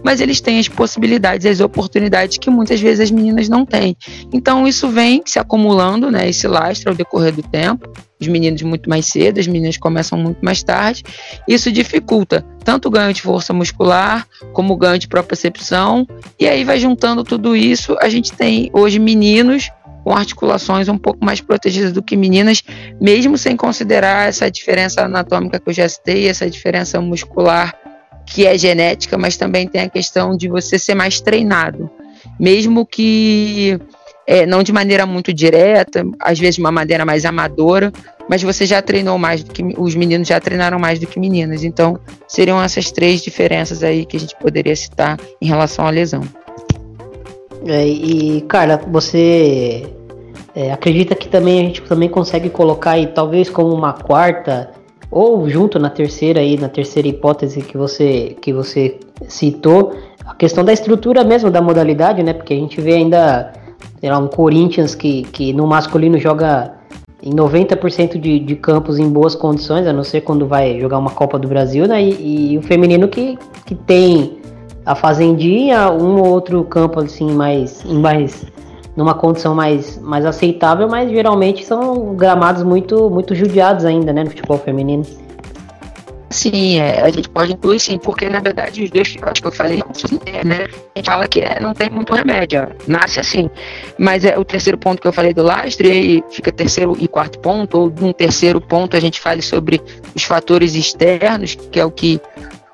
[0.04, 3.96] Mas eles têm as possibilidades, as oportunidades que muitas vezes as meninas não têm.
[4.34, 7.88] Então isso vem se acumulando, né, esse lastro ao decorrer do tempo.
[8.20, 11.04] Os meninos muito mais cedo, as meninas começam muito mais tarde.
[11.48, 16.08] Isso dificulta tanto o ganho de força muscular, como o ganho de propriocepção.
[16.40, 19.70] E aí vai juntando tudo isso, a gente tem hoje meninos
[20.10, 22.64] com articulações um pouco mais protegidas do que meninas,
[23.00, 27.76] mesmo sem considerar essa diferença anatômica que eu já citei, essa diferença muscular
[28.26, 31.92] que é genética, mas também tem a questão de você ser mais treinado,
[32.40, 33.80] mesmo que
[34.26, 37.94] é, não de maneira muito direta, às vezes de uma maneira mais amadora,
[38.28, 41.64] mas você já treinou mais do que os meninos já treinaram mais do que meninas.
[41.64, 46.24] Então, seriam essas três diferenças aí que a gente poderia citar em relação à lesão.
[47.68, 49.84] É, e, Carla, você
[50.60, 54.72] é, acredita que também a gente também consegue colocar aí, talvez como uma quarta
[55.10, 59.94] ou junto na terceira aí, na terceira hipótese que você que você citou,
[60.26, 62.34] a questão da estrutura mesmo da modalidade, né?
[62.34, 63.54] Porque a gente vê ainda
[64.02, 66.74] sei lá, um Corinthians que, que no masculino joga
[67.24, 71.12] em 90% de, de campos em boas condições, a não ser quando vai jogar uma
[71.12, 72.04] Copa do Brasil, né?
[72.04, 74.40] E, e o feminino que, que tem
[74.86, 78.46] a fazendinha, um ou outro campo assim mais mais
[79.00, 84.30] numa condição mais, mais aceitável, mas geralmente são gramados muito muito judiados ainda, né, no
[84.30, 85.06] futebol feminino.
[86.30, 89.52] Sim, é, a gente pode incluir sim, porque na verdade os dois acho que eu
[89.54, 89.78] falei,
[90.46, 90.68] né?
[90.94, 93.50] A gente fala que é, não tem muito remédio, nasce assim.
[93.98, 97.08] Mas é o terceiro ponto que eu falei do lastre, e aí fica terceiro e
[97.08, 99.82] quarto ponto, ou num terceiro ponto a gente fale sobre
[100.14, 102.22] os fatores externos, que é o que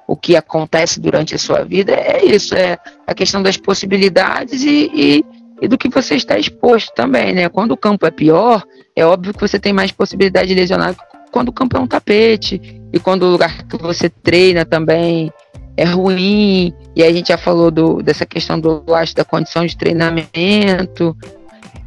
[0.07, 4.91] o que acontece durante a sua vida, é isso, é a questão das possibilidades e,
[4.93, 5.25] e,
[5.61, 7.49] e do que você está exposto também, né?
[7.49, 8.63] Quando o campo é pior,
[8.95, 10.95] é óbvio que você tem mais possibilidade de lesionar
[11.31, 12.61] quando o campo é um tapete
[12.93, 15.31] e quando o lugar que você treina também
[15.77, 16.73] é ruim.
[16.95, 21.15] E a gente já falou do, dessa questão do laço da condição de treinamento.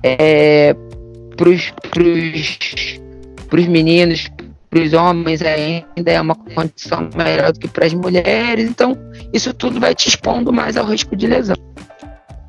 [0.03, 0.75] É,
[1.37, 1.73] pros
[3.67, 4.29] meninos,
[4.69, 8.97] para os homens ainda é uma condição melhor do que para as mulheres, então
[9.33, 11.57] isso tudo vai te expondo mais ao risco de lesão.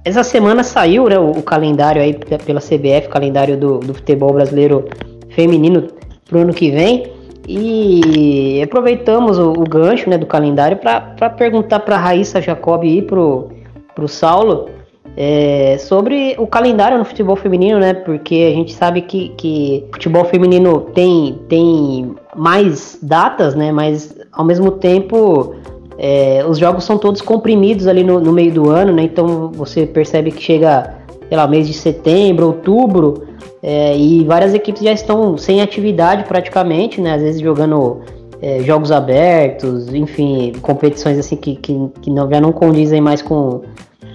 [0.04, 4.34] Essa semana saiu né, o, o calendário aí pela CBF, o calendário do, do futebol
[4.34, 4.88] brasileiro
[5.30, 5.88] feminino
[6.28, 7.12] para o ano que vem.
[7.48, 13.20] E aproveitamos o, o gancho né, do calendário para perguntar para Raíssa Jacob e para
[13.20, 14.70] o Saulo
[15.18, 17.94] é, sobre o calendário no futebol feminino, né?
[17.94, 23.72] Porque a gente sabe que, que futebol feminino tem, tem mais datas, né?
[23.72, 25.56] Mais ao mesmo tempo
[26.02, 29.04] é, os jogos são todos comprimidos ali no, no, meio do ano, né?
[29.04, 30.96] Então você percebe que chega,
[31.28, 33.28] sei lá, mês de setembro, outubro,
[33.62, 37.16] é, e várias equipes já estão sem atividade praticamente, né?
[37.16, 38.00] Às vezes jogando
[38.42, 43.64] é, jogos abertos, enfim, competições assim que, que, que não, já não condizem mais com,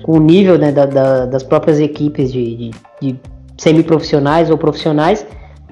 [0.03, 2.71] com o nível né, da, da, das próprias equipes de, de,
[3.03, 3.17] de
[3.59, 5.27] semiprofissionais ou profissionais.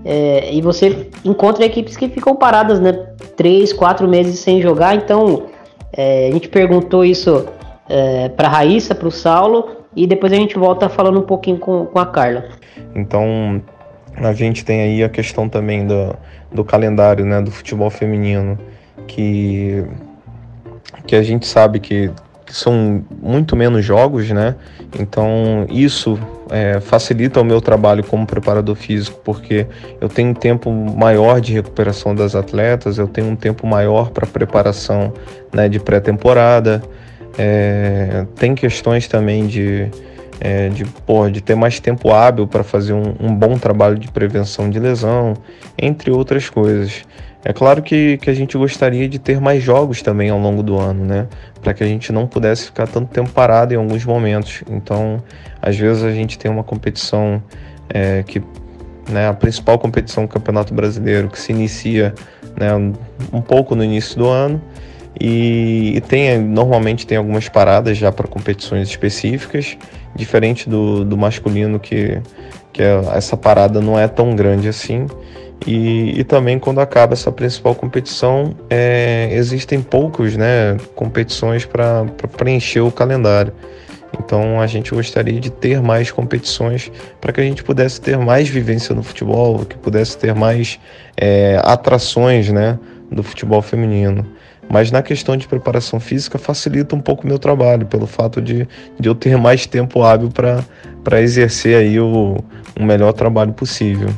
[0.04, 2.92] É, e você encontra equipes que ficam paradas, né?
[3.34, 4.94] Três, quatro meses sem jogar.
[4.94, 5.44] Então,
[5.92, 7.46] é, a gente perguntou isso
[7.88, 11.86] é, para Raíssa, para o Saulo, e depois a gente volta falando um pouquinho com,
[11.86, 12.48] com a Carla.
[12.94, 13.62] Então,
[14.16, 16.16] a gente tem aí a questão também do,
[16.50, 18.58] do calendário, né, do futebol feminino,
[19.06, 19.84] que,
[21.06, 24.54] que a gente sabe que, que são muito menos jogos, né?
[24.98, 26.18] Então, isso
[26.50, 29.66] é, facilita o meu trabalho como preparador físico, porque
[30.00, 34.26] eu tenho um tempo maior de recuperação das atletas, eu tenho um tempo maior para
[34.26, 35.12] preparação
[35.52, 36.82] né, de pré-temporada.
[37.38, 39.88] É, tem questões também de,
[40.38, 44.08] é, de, pô, de ter mais tempo hábil para fazer um, um, bom trabalho de
[44.08, 45.34] prevenção de lesão,
[45.78, 47.04] entre outras coisas.
[47.44, 50.78] É claro que, que a gente gostaria de ter mais jogos também ao longo do
[50.78, 51.26] ano, né?
[51.60, 54.62] Para que a gente não pudesse ficar tanto tempo parado em alguns momentos.
[54.70, 55.22] Então,
[55.60, 57.42] às vezes a gente tem uma competição
[57.88, 58.40] é, que,
[59.10, 62.14] né, a principal competição do Campeonato Brasileiro, que se inicia
[62.56, 62.74] né,
[63.32, 64.62] um pouco no início do ano,
[65.20, 69.76] e, e tem normalmente tem algumas paradas já para competições específicas,
[70.14, 72.20] diferente do, do masculino que,
[72.72, 75.06] que é, essa parada não é tão grande assim.
[75.66, 82.04] E, e também quando acaba essa principal competição, é, existem poucos né, competições para
[82.36, 83.52] preencher o calendário.
[84.18, 88.48] Então a gente gostaria de ter mais competições para que a gente pudesse ter mais
[88.48, 90.78] vivência no futebol, que pudesse ter mais
[91.16, 92.78] é, atrações né,
[93.10, 94.26] do futebol feminino.
[94.68, 98.66] Mas na questão de preparação física facilita um pouco o meu trabalho, pelo fato de,
[98.98, 102.36] de eu ter mais tempo hábil para exercer aí o,
[102.78, 104.08] o melhor trabalho possível.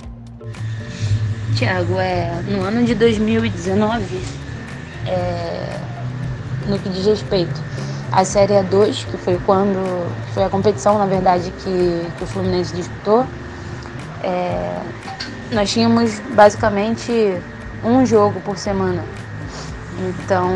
[1.54, 4.20] Tiago, é, no ano de 2019,
[5.06, 5.78] é,
[6.66, 7.62] no que diz respeito
[8.10, 9.78] à Série A2, que foi quando
[10.32, 13.24] foi a competição, na verdade, que, que o Fluminense disputou,
[14.22, 14.80] é,
[15.52, 17.12] nós tínhamos basicamente
[17.84, 19.04] um jogo por semana.
[20.08, 20.50] Então,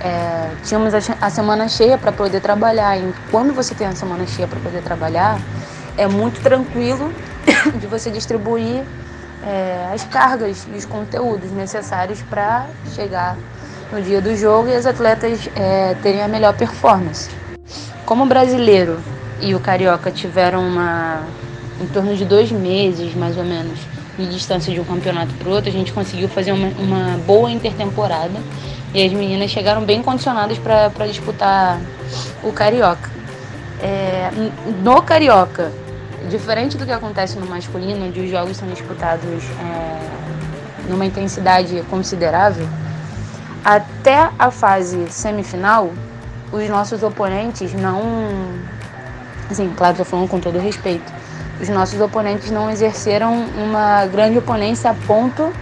[0.00, 2.98] é, tínhamos a, a, semana cheia para poder trabalhar.
[2.98, 5.38] E quando você tem a semana cheia para poder trabalhar,
[5.96, 7.12] é muito tranquilo
[7.78, 8.82] de você distribuir
[9.44, 13.36] é, as cargas e os conteúdos necessários para chegar
[13.92, 17.30] no dia do jogo e as atletas é, terem a melhor performance.
[18.04, 18.98] Como o brasileiro
[19.40, 21.24] e o carioca tiveram uma
[21.80, 23.78] em torno de dois meses, mais ou menos,
[24.18, 27.50] de distância de um campeonato para o outro, a gente conseguiu fazer uma, uma boa
[27.50, 28.38] intertemporada
[28.92, 31.80] e as meninas chegaram bem condicionadas para disputar
[32.42, 33.08] o Carioca.
[33.82, 34.30] É,
[34.82, 35.72] no Carioca,
[36.28, 42.68] diferente do que acontece no masculino, onde os jogos são disputados é, numa intensidade considerável,
[43.64, 45.90] até a fase semifinal,
[46.52, 48.02] os nossos oponentes não.
[49.50, 51.12] Assim, claro, estou falando com todo respeito.
[51.60, 55.52] Os nossos oponentes não exerceram uma grande oponência a ponto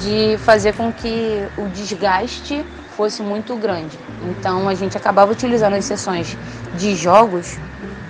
[0.00, 2.64] de fazer com que o desgaste
[2.96, 3.98] fosse muito grande.
[4.22, 6.36] Então a gente acabava utilizando as sessões
[6.76, 7.56] de jogos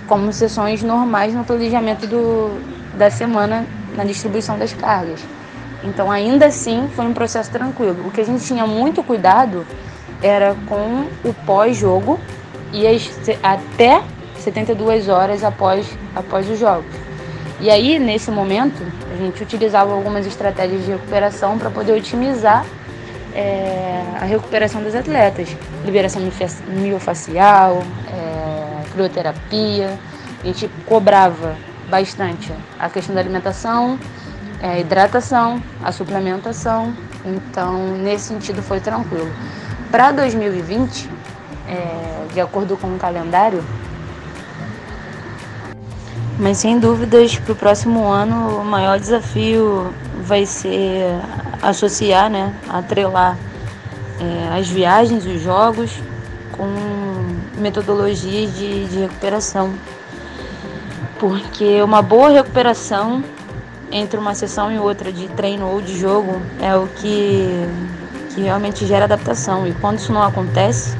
[0.07, 2.59] como sessões normais no planejamento do,
[2.97, 3.65] da semana
[3.95, 5.19] na distribuição das cargas.
[5.83, 8.07] Então ainda assim foi um processo tranquilo.
[8.07, 9.65] O que a gente tinha muito cuidado
[10.21, 12.19] era com o pós-jogo
[12.71, 13.09] e as,
[13.43, 14.01] até
[14.39, 16.85] 72 horas após, após os jogos.
[17.59, 22.65] E aí, nesse momento, a gente utilizava algumas estratégias de recuperação para poder otimizar
[23.33, 25.55] é, a recuperação dos atletas.
[25.85, 26.21] Liberação
[26.67, 28.34] miofacial, é,
[28.95, 29.99] crioterapia.
[30.41, 31.55] A gente cobrava
[31.89, 33.99] bastante a questão da alimentação,
[34.61, 36.95] é, hidratação, a suplementação.
[37.25, 39.29] Então, nesse sentido, foi tranquilo.
[39.91, 41.09] Para 2020,
[41.67, 43.63] é, de acordo com o calendário,
[46.37, 51.19] mas sem dúvidas, para o próximo ano, o maior desafio vai ser
[51.61, 53.37] associar, né, atrelar
[54.19, 55.91] é, as viagens, os jogos,
[56.51, 56.67] com
[57.57, 59.73] metodologias de, de recuperação.
[61.19, 63.23] Porque uma boa recuperação
[63.91, 67.67] entre uma sessão e outra de treino ou de jogo é o que,
[68.33, 69.65] que realmente gera adaptação.
[69.67, 70.97] E quando isso não acontece,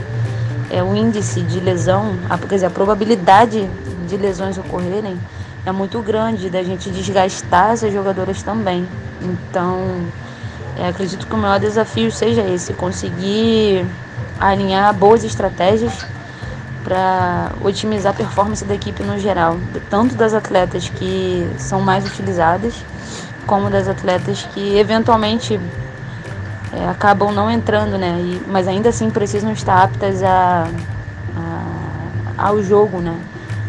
[0.69, 3.69] é o índice de lesão, a, quer dizer, a probabilidade
[4.07, 5.19] de lesões ocorrerem
[5.65, 8.87] é muito grande, da gente desgastar essas jogadoras também.
[9.21, 9.79] Então,
[10.77, 13.85] É, acredito que o maior desafio seja esse, conseguir
[14.37, 16.05] alinhar boas estratégias
[16.85, 19.57] para otimizar a performance da equipe no geral,
[19.89, 22.75] tanto das atletas que são mais utilizadas,
[23.47, 25.59] como das atletas que eventualmente
[26.71, 28.19] é, acabam não entrando, né?
[28.19, 30.67] E, mas ainda assim precisam estar aptas a,
[32.37, 33.17] a ao jogo, né?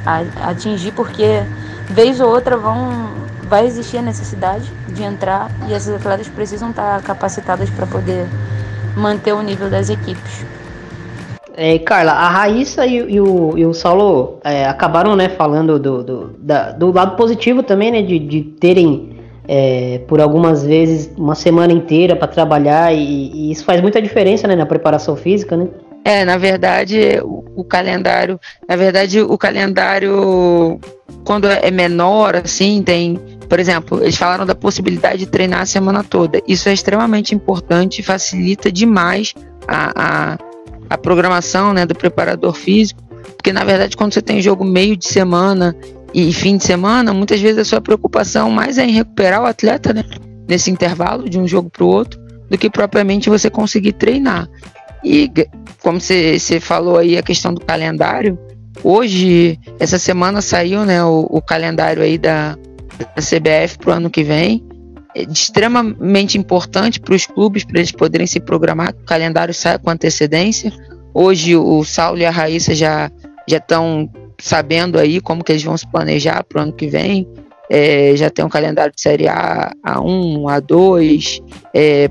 [0.05, 1.43] A, a atingir, porque
[1.89, 3.17] vez ou outra vão
[3.49, 8.27] vai existir a necessidade de entrar e essas atletas precisam estar capacitadas para poder
[8.97, 10.45] manter o nível das equipes.
[11.57, 16.05] É, Carla, a Raíssa e, e, o, e o Saulo é, acabaram né, falando do,
[16.05, 19.17] do, da, do, lado positivo também, né, de, de terem
[19.49, 24.47] é, por algumas vezes uma semana inteira para trabalhar e, e, isso faz muita diferença
[24.47, 25.69] né, na preparação física, né?
[26.05, 28.39] É, na verdade, o, o calendário,
[28.69, 30.79] na verdade, o calendário
[31.25, 36.03] quando é menor, assim, tem por exemplo, eles falaram da possibilidade de treinar a semana
[36.03, 36.43] toda.
[36.47, 39.35] Isso é extremamente importante e facilita demais
[39.67, 39.93] a,
[40.35, 40.39] a,
[40.89, 43.03] a programação né, do preparador físico,
[43.37, 45.77] porque na verdade quando você tem jogo meio de semana
[46.15, 49.93] e fim de semana, muitas vezes a sua preocupação mais é em recuperar o atleta
[49.93, 50.05] né,
[50.49, 52.19] nesse intervalo de um jogo para o outro,
[52.49, 54.49] do que propriamente você conseguir treinar.
[55.05, 55.31] E
[55.83, 58.39] como você, falou aí a questão do calendário,
[58.83, 62.57] hoje, essa semana saiu né, o, o calendário aí da,
[62.99, 64.66] da CBF para o ano que vem
[65.23, 70.73] extremamente importante para os clubes, para eles poderem se programar, o calendário sai com antecedência.
[71.15, 73.11] Hoje o Saulo e a Raíssa já
[73.49, 74.11] já estão
[74.41, 77.27] sabendo aí como que eles vão se planejar para o ano que vem.
[77.71, 81.43] É, já tem um calendário de Série A, A1, A2.
[81.75, 82.11] É,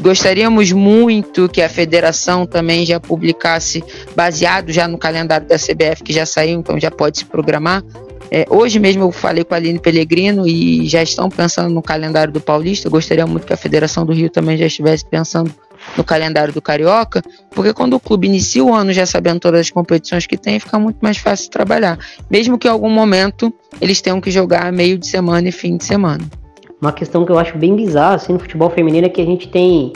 [0.00, 3.82] gostaríamos muito que a federação também já publicasse,
[4.14, 7.82] baseado já no calendário da CBF, que já saiu, então já pode se programar,
[8.30, 12.32] é, hoje mesmo eu falei com a Aline Pellegrino e já estão pensando no calendário
[12.32, 12.88] do Paulista.
[12.88, 15.52] Eu gostaria muito que a Federação do Rio também já estivesse pensando
[15.96, 19.70] no calendário do Carioca, porque quando o clube inicia o ano já sabendo todas as
[19.70, 21.98] competições que tem, fica muito mais fácil trabalhar.
[22.30, 25.84] Mesmo que em algum momento eles tenham que jogar meio de semana e fim de
[25.84, 26.24] semana.
[26.80, 29.48] Uma questão que eu acho bem bizarra assim, no futebol feminino é que a gente
[29.48, 29.92] tem,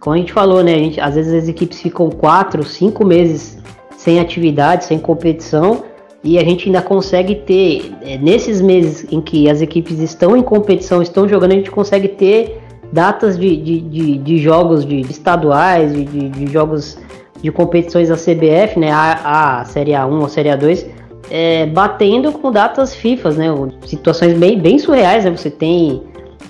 [0.00, 0.74] como a gente falou, né?
[0.74, 3.58] Gente, às vezes as equipes ficam quatro, cinco meses
[3.96, 5.84] sem atividade, sem competição
[6.24, 10.42] e a gente ainda consegue ter, é, nesses meses em que as equipes estão em
[10.42, 12.60] competição, estão jogando, a gente consegue ter
[12.92, 16.96] datas de, de, de, de jogos de, estaduais, de, de, jogos
[17.42, 20.86] de competições da CBF, né, a, a Série A1 ou Série A2,
[21.28, 23.46] é, batendo com datas FIFA, né,
[23.86, 26.02] situações bem, bem surreais, né, você tem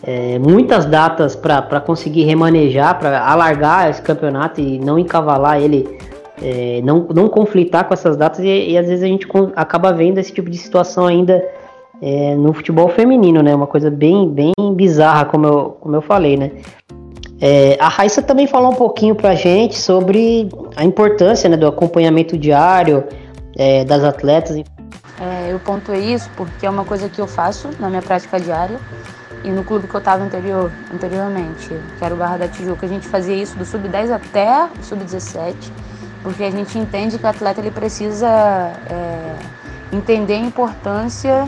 [0.02, 5.98] é, muitas datas para conseguir remanejar, para alargar esse campeonato e não encavalar ele
[6.42, 10.18] é, não, não conflitar com essas datas e, e, às vezes a gente acaba vendo
[10.18, 11.42] esse tipo de situação ainda
[12.00, 13.54] é, no futebol feminino, né?
[13.54, 16.50] Uma coisa bem, bem bizarra, como eu, como eu falei, né?
[17.40, 22.36] É, a Raíssa também falou um pouquinho pra gente sobre a importância né, do acompanhamento
[22.36, 23.04] diário
[23.56, 24.56] é, das atletas.
[24.56, 28.78] É, eu pontuei isso porque é uma coisa que eu faço na minha prática diária
[29.44, 31.68] e no clube que eu estava anterior, anteriormente,
[31.98, 35.54] que era o Barra da Tijuca, a gente fazia isso do sub-10 até o sub-17
[36.22, 39.36] porque a gente entende que o atleta ele precisa é,
[39.92, 41.46] entender a importância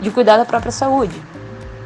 [0.00, 1.20] de cuidar da própria saúde.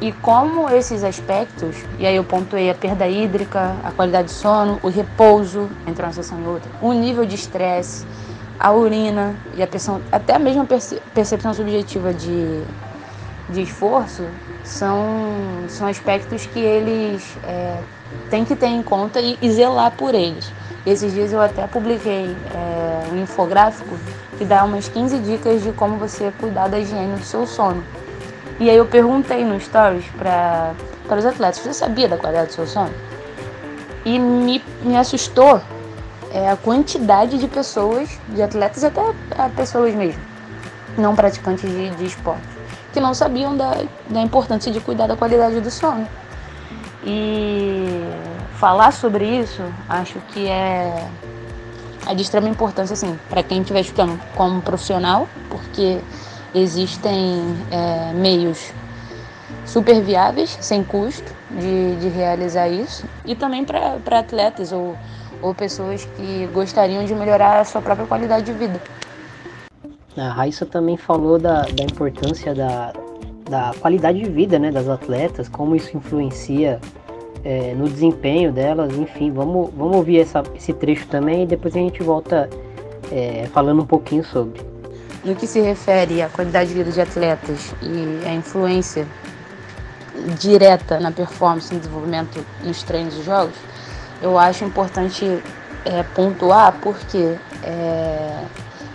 [0.01, 4.79] E como esses aspectos, e aí eu pontuei a perda hídrica, a qualidade de sono,
[4.83, 8.05] o repouso entre uma sessão e outra, o nível de estresse,
[8.59, 10.67] a urina e a pressão, até a mesma
[11.13, 12.63] percepção subjetiva de,
[13.49, 14.25] de esforço,
[14.63, 14.97] são,
[15.69, 17.77] são aspectos que eles é,
[18.29, 20.51] têm que ter em conta e, e zelar por eles.
[20.85, 23.97] Esses dias eu até publiquei é, um infográfico
[24.37, 27.81] que dá umas 15 dicas de como você cuidar da higiene do seu sono.
[28.59, 30.73] E aí eu perguntei no Stories para
[31.17, 32.93] os atletas, você sabia da qualidade do seu sono?
[34.03, 35.61] E me, me assustou
[36.33, 39.01] é, a quantidade de pessoas, de atletas e até
[39.55, 40.21] pessoas mesmo,
[40.97, 42.41] não praticantes de, de esporte,
[42.91, 43.77] que não sabiam da,
[44.09, 46.05] da importância de cuidar da qualidade do sono.
[47.05, 48.03] E
[48.63, 51.05] falar sobre isso, acho que é,
[52.07, 55.99] é de extrema importância, assim, para quem estiver estudando como profissional, porque
[56.55, 58.71] existem é, meios
[59.65, 64.95] super viáveis, sem custo, de, de realizar isso, e também para atletas ou,
[65.41, 68.81] ou pessoas que gostariam de melhorar a sua própria qualidade de vida.
[70.15, 72.93] A Raíssa também falou da, da importância da,
[73.49, 76.79] da qualidade de vida né, das atletas, como isso influencia
[77.43, 81.79] é, no desempenho delas, enfim, vamos, vamos ouvir essa, esse trecho também e depois a
[81.79, 82.49] gente volta
[83.11, 84.61] é, falando um pouquinho sobre.
[85.23, 89.07] No que se refere à qualidade de vida de atletas e à influência
[90.39, 93.55] direta na performance e desenvolvimento nos treinos e jogos,
[94.21, 95.25] eu acho importante
[95.85, 98.43] é, pontuar porque é,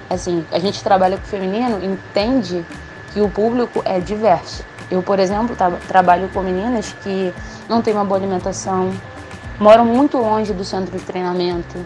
[0.08, 2.64] assim, a gente trabalha com o feminino, entende
[3.12, 4.64] que o público é diverso.
[4.90, 7.32] Eu, por exemplo, tra trabalho com meninas que
[7.68, 8.90] não têm uma boa alimentação,
[9.60, 11.76] moram muito longe do centro de treinamento,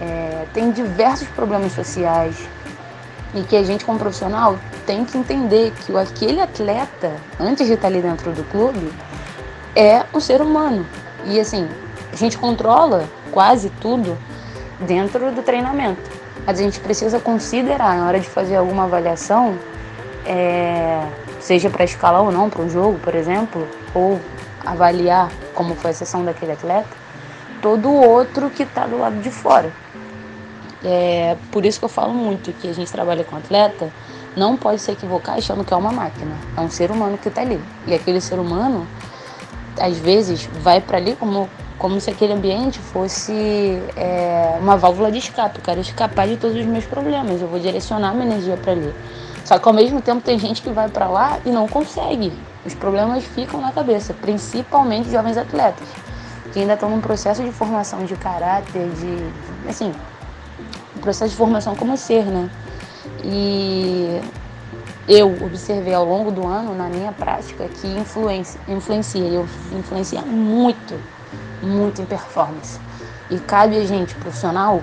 [0.00, 2.48] é, têm diversos problemas sociais
[3.34, 7.88] e que a gente, como profissional, tem que entender que aquele atleta, antes de estar
[7.88, 8.92] ali dentro do clube,
[9.74, 10.84] é um ser humano.
[11.24, 11.68] E assim,
[12.12, 14.18] a gente controla quase tudo
[14.80, 16.10] dentro do treinamento.
[16.44, 19.56] Mas a gente precisa considerar na hora de fazer alguma avaliação,
[20.26, 21.00] é,
[21.42, 24.18] seja para escalar ou não para um jogo, por exemplo, ou
[24.64, 26.88] avaliar como foi a sessão daquele atleta,
[27.60, 29.70] todo o outro que está do lado de fora.
[30.84, 33.90] É por isso que eu falo muito que a gente trabalha com atleta,
[34.36, 36.34] não pode se equivocar achando que é uma máquina.
[36.56, 37.60] É um ser humano que está ali.
[37.86, 38.86] E aquele ser humano,
[39.78, 45.18] às vezes, vai para ali como, como se aquele ambiente fosse é, uma válvula de
[45.18, 45.58] escape.
[45.58, 47.42] Eu quero escapar de todos os meus problemas.
[47.42, 48.92] Eu vou direcionar minha energia para ali.
[49.44, 52.32] Só que ao mesmo tempo tem gente que vai para lá e não consegue.
[52.64, 55.86] Os problemas ficam na cabeça, principalmente jovens atletas,
[56.52, 59.92] que ainda estão num processo de formação de caráter, de, assim,
[60.96, 62.48] um processo de formação como ser, né?
[63.24, 64.20] E
[65.08, 70.94] eu observei ao longo do ano, na minha prática, que influencia, influencia, influencia muito,
[71.60, 72.78] muito em performance.
[73.28, 74.80] E cabe a gente, profissional,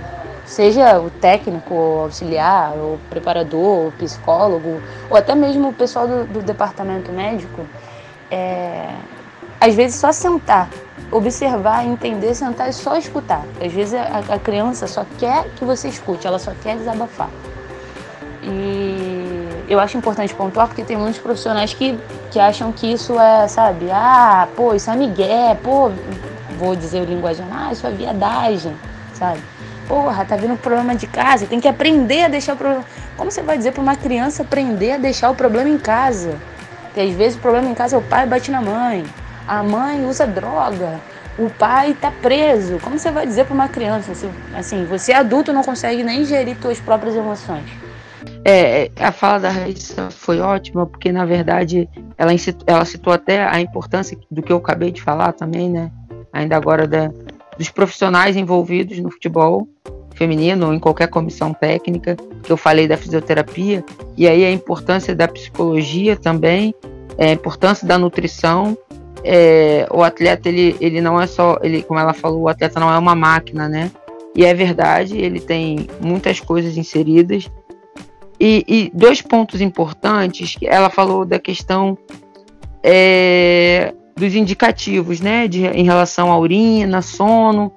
[0.49, 6.25] seja o técnico, o auxiliar, o preparador, o psicólogo, ou até mesmo o pessoal do,
[6.25, 7.65] do departamento médico,
[8.31, 8.89] é,
[9.61, 10.67] às vezes só sentar,
[11.11, 13.45] observar, entender, sentar e só escutar.
[13.63, 17.29] Às vezes a, a criança só quer que você escute, ela só quer desabafar.
[18.41, 21.95] E eu acho importante pontuar porque tem muitos profissionais que,
[22.31, 25.91] que acham que isso é, sabe, ah, pô, isso é migué, pô,
[26.57, 28.75] vou dizer o linguagem, ah, isso é viadagem,
[29.13, 29.39] sabe?
[29.89, 32.85] Porra, tá vindo problema de casa, tem que aprender a deixar o problema.
[33.17, 36.37] Como você vai dizer para uma criança aprender a deixar o problema em casa?
[36.93, 39.03] Que às vezes o problema em casa é o pai bate na mãe,
[39.47, 40.99] a mãe usa droga,
[41.39, 42.77] o pai tá preso.
[42.83, 44.11] Como você vai dizer para uma criança?
[44.55, 47.65] Assim, você é adulto não consegue nem gerir suas próprias emoções.
[48.45, 52.31] É, a fala da Raíssa foi ótima, porque na verdade ela,
[52.67, 55.89] ela citou até a importância do que eu acabei de falar também, né?
[56.31, 57.09] Ainda agora da,
[57.59, 59.67] dos profissionais envolvidos no futebol
[60.15, 63.83] feminino ou em qualquer comissão técnica, que eu falei da fisioterapia,
[64.17, 66.73] e aí a importância da psicologia também,
[67.17, 68.77] é, a importância da nutrição.
[69.21, 72.89] É, o atleta, ele, ele não é só, ele, como ela falou, o atleta não
[72.89, 73.91] é uma máquina, né?
[74.33, 77.51] E é verdade, ele tem muitas coisas inseridas.
[78.39, 81.97] E, e dois pontos importantes, ela falou da questão
[82.81, 87.71] é, dos indicativos, né, de, em relação à urina, sono.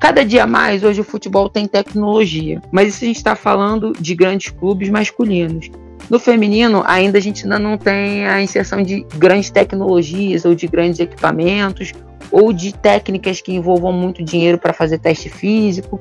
[0.00, 4.14] Cada dia mais, hoje o futebol tem tecnologia, mas isso a gente está falando de
[4.14, 5.70] grandes clubes masculinos.
[6.08, 10.66] No feminino, ainda a gente ainda não tem a inserção de grandes tecnologias ou de
[10.66, 11.92] grandes equipamentos
[12.30, 16.00] ou de técnicas que envolvam muito dinheiro para fazer teste físico,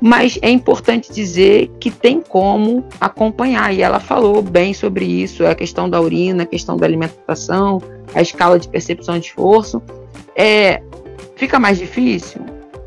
[0.00, 5.54] mas é importante dizer que tem como acompanhar, e ela falou bem sobre isso, a
[5.54, 7.80] questão da urina, a questão da alimentação,
[8.14, 9.82] a escala de percepção de esforço.
[10.36, 10.82] É,
[11.36, 12.40] fica mais difícil?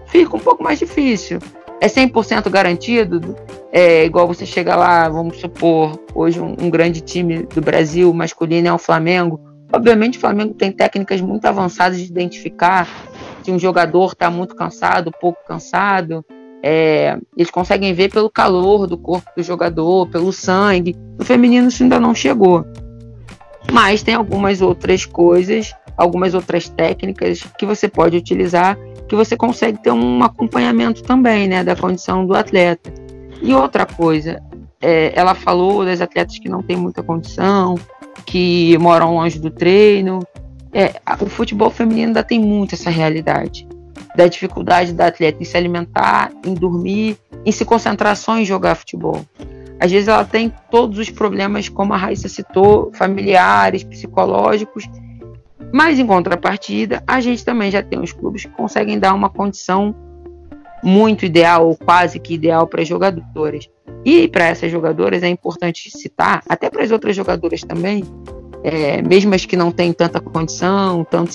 [0.07, 1.39] Fica um pouco mais difícil.
[1.79, 3.35] É 100% garantido?
[3.71, 8.67] É igual você chega lá, vamos supor, hoje um, um grande time do Brasil masculino
[8.67, 9.39] é o Flamengo.
[9.71, 12.87] Obviamente o Flamengo tem técnicas muito avançadas de identificar
[13.43, 16.25] se um jogador está muito cansado, pouco cansado,
[16.63, 20.95] é, eles conseguem ver pelo calor do corpo do jogador, pelo sangue.
[21.17, 22.65] No feminino isso ainda não chegou.
[23.71, 28.77] Mas tem algumas outras coisas, algumas outras técnicas que você pode utilizar
[29.07, 32.91] que você consegue ter um acompanhamento também, né, da condição do atleta.
[33.41, 34.43] E outra coisa,
[34.81, 37.75] é, ela falou das atletas que não têm muita condição,
[38.25, 40.19] que moram longe do treino.
[40.73, 43.65] É, o futebol feminino ainda tem muito essa realidade
[44.17, 48.73] da dificuldade da atleta em se alimentar, em dormir, em se concentrar só em jogar
[48.73, 49.23] futebol.
[49.79, 54.89] Às vezes ela tem todos os problemas, como a Raíssa citou, familiares, psicológicos,
[55.71, 59.95] mas em contrapartida, a gente também já tem os clubes que conseguem dar uma condição
[60.83, 63.69] muito ideal, ou quase que ideal para as jogadoras.
[64.03, 68.03] E para essas jogadoras é importante citar, até para as outras jogadoras também,
[68.63, 71.31] é, mesmo as que não têm tanta condição, tanto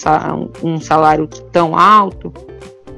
[0.65, 2.33] um salário tão alto,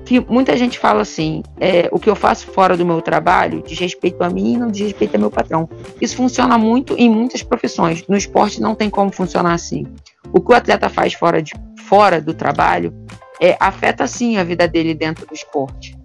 [0.04, 3.78] que muita gente fala assim: é, o que eu faço fora do meu trabalho diz
[3.78, 5.68] respeito a mim e não diz respeito ao meu patrão.
[6.00, 8.06] Isso funciona muito em muitas profissões.
[8.06, 9.86] No esporte não tem como funcionar assim.
[10.32, 11.52] o que o atleta faz fora, de,
[11.86, 12.92] fora do trabalho
[13.40, 15.96] é, afeta sim a vida dele dentro do esporte.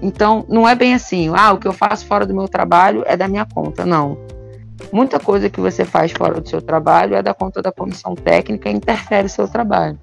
[0.00, 3.16] Então, não é bem assim, ah, o que eu faço fora do meu trabalho é
[3.16, 4.16] da minha conta, não.
[4.92, 8.70] Muita coisa que você faz fora do seu trabalho é da conta da comissão técnica
[8.70, 9.98] e interfere no seu trabalho.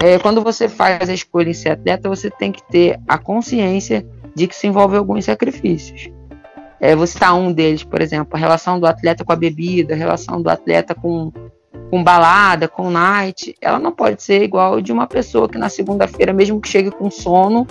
[0.00, 4.06] É, quando você faz a escolha em ser atleta, você tem que ter a consciência
[4.34, 6.10] de que se envolve alguns sacrifícios.
[6.80, 9.96] É, vou citar um deles, por exemplo, a relação do atleta com a bebida, a
[9.96, 11.32] relação do atleta com,
[11.90, 16.32] com balada, com night, ela não pode ser igual de uma pessoa que na segunda-feira,
[16.32, 17.66] mesmo que chegue com sono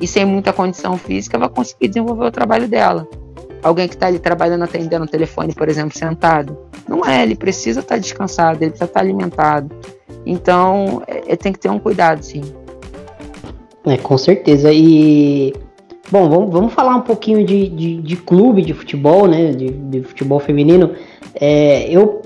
[0.00, 3.06] e sem muita condição física, vai conseguir desenvolver o trabalho dela.
[3.62, 6.58] Alguém que está ali trabalhando, atendendo o telefone, por exemplo, sentado.
[6.88, 9.70] Não é, ele precisa estar tá descansado, ele precisa estar tá alimentado.
[10.26, 12.42] Então, é, é, tem que ter um cuidado, sim.
[13.86, 14.70] É, com certeza.
[14.72, 15.52] E
[16.10, 19.52] Bom, vamos, vamos falar um pouquinho de, de, de clube de futebol, né?
[19.52, 20.92] De, de futebol feminino.
[21.38, 22.22] É, eu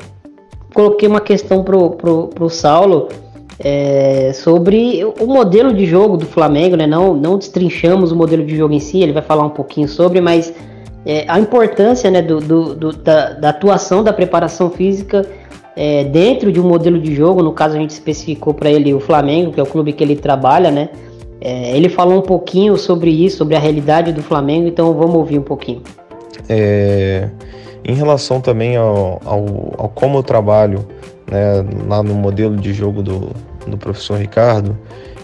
[0.73, 3.09] coloquei uma questão pro, pro, pro Saulo
[3.59, 6.87] é, sobre o modelo de jogo do Flamengo, né?
[6.87, 10.21] Não, não destrinchamos o modelo de jogo em si, ele vai falar um pouquinho sobre,
[10.21, 10.55] mas
[11.05, 15.27] é, a importância né, do, do, do da, da, atuação da preparação física
[15.77, 17.43] é, dentro de um modelo de jogo.
[17.43, 20.17] No caso, a gente especificou para ele o Flamengo, que é o clube que ele
[20.17, 20.89] trabalha, né?
[21.41, 25.39] É, ele falou um pouquinho sobre isso, sobre a realidade do Flamengo, então vamos ouvir
[25.39, 25.83] um pouquinho.
[26.49, 27.29] É,
[27.85, 30.87] em relação também ao, ao, ao, como eu trabalho
[31.29, 33.31] né, lá no modelo de jogo do,
[33.67, 34.79] do professor Ricardo,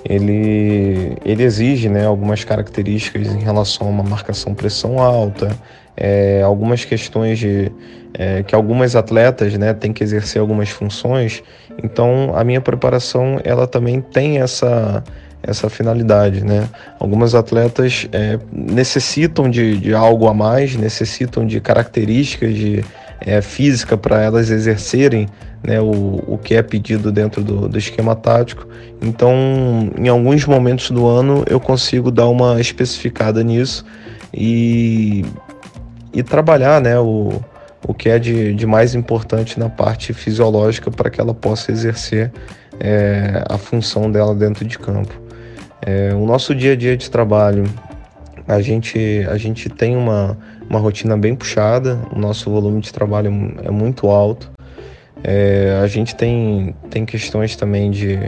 [0.05, 5.57] ele, ele exige né, algumas características em relação a uma marcação pressão alta,
[5.99, 7.73] é, algumas questões de
[8.15, 11.43] é, que algumas atletas né, têm que exercer algumas funções.
[11.83, 15.03] Então a minha preparação ela também tem essa
[15.41, 16.69] essa finalidade, né?
[16.99, 22.85] Algumas atletas é, necessitam de, de algo a mais, necessitam de características de
[23.21, 25.29] é, física para elas exercerem
[25.63, 28.67] né, o, o que é pedido dentro do, do esquema tático.
[29.01, 33.85] Então, em alguns momentos do ano, eu consigo dar uma especificada nisso
[34.35, 35.25] e,
[36.13, 37.41] e trabalhar né, o,
[37.87, 42.33] o que é de, de mais importante na parte fisiológica para que ela possa exercer
[42.81, 45.15] é, a função dela dentro de campo.
[45.83, 47.65] É, o nosso dia a dia de trabalho,
[48.47, 50.37] a gente, a gente tem uma,
[50.69, 54.51] uma rotina bem puxada, o nosso volume de trabalho é muito alto.
[55.23, 58.19] É, a gente tem, tem questões também de,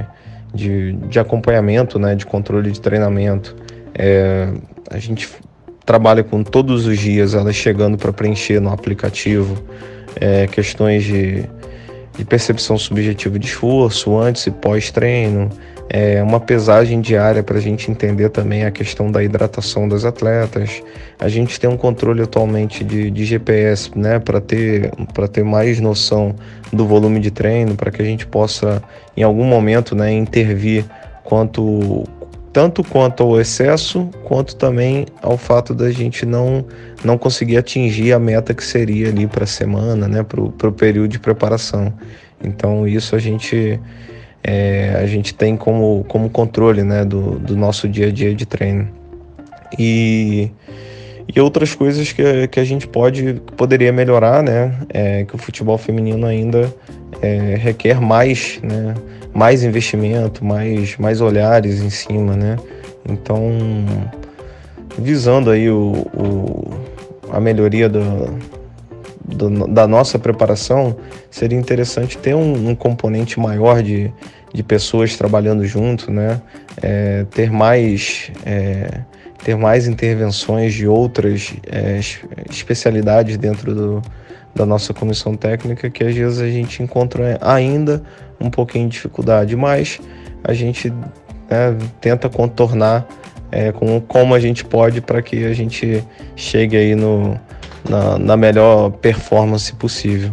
[0.54, 3.56] de, de acompanhamento, né, de controle de treinamento.
[3.94, 4.52] É,
[4.90, 5.28] a gente
[5.90, 9.60] trabalha com todos os dias elas chegando para preencher no aplicativo
[10.14, 11.44] é, questões de,
[12.16, 15.48] de percepção subjetiva de esforço antes e pós-treino,
[15.88, 20.80] é, uma pesagem diária para a gente entender também a questão da hidratação das atletas.
[21.18, 24.92] A gente tem um controle atualmente de, de GPS, né, para ter,
[25.32, 26.36] ter mais noção
[26.72, 28.80] do volume de treino, para que a gente possa,
[29.16, 30.84] em algum momento, né, intervir
[31.24, 32.04] quanto
[32.52, 36.64] tanto quanto ao excesso, quanto também ao fato da gente não,
[37.04, 41.08] não conseguir atingir a meta que seria ali para a semana, né, para o período
[41.08, 41.92] de preparação.
[42.42, 43.78] Então, isso a gente
[44.42, 48.46] é, a gente tem como, como controle né, do, do nosso dia a dia de
[48.46, 48.88] treino.
[49.78, 50.50] E,
[51.34, 54.74] e outras coisas que, que a gente pode poderia melhorar, né?
[54.88, 56.72] É, que o futebol feminino ainda
[57.22, 58.94] é, requer mais, né?
[59.32, 62.56] Mais investimento, mais, mais olhares em cima, né?
[63.08, 63.40] Então,
[64.98, 66.70] visando aí o, o
[67.32, 68.38] a melhoria do,
[69.24, 70.96] do, da nossa preparação,
[71.30, 74.12] seria interessante ter um, um componente maior de,
[74.52, 76.40] de pessoas trabalhando junto, né?
[76.82, 79.00] É, ter mais é,
[79.44, 82.00] ter mais intervenções de outras é,
[82.50, 84.02] especialidades dentro do,
[84.54, 88.02] da nossa comissão técnica que às vezes a gente encontra ainda
[88.40, 90.00] um pouquinho de dificuldade, mas
[90.42, 93.06] a gente né, tenta contornar
[93.52, 96.04] é, com como a gente pode para que a gente
[96.36, 97.38] chegue aí no,
[97.88, 100.30] na, na melhor performance possível.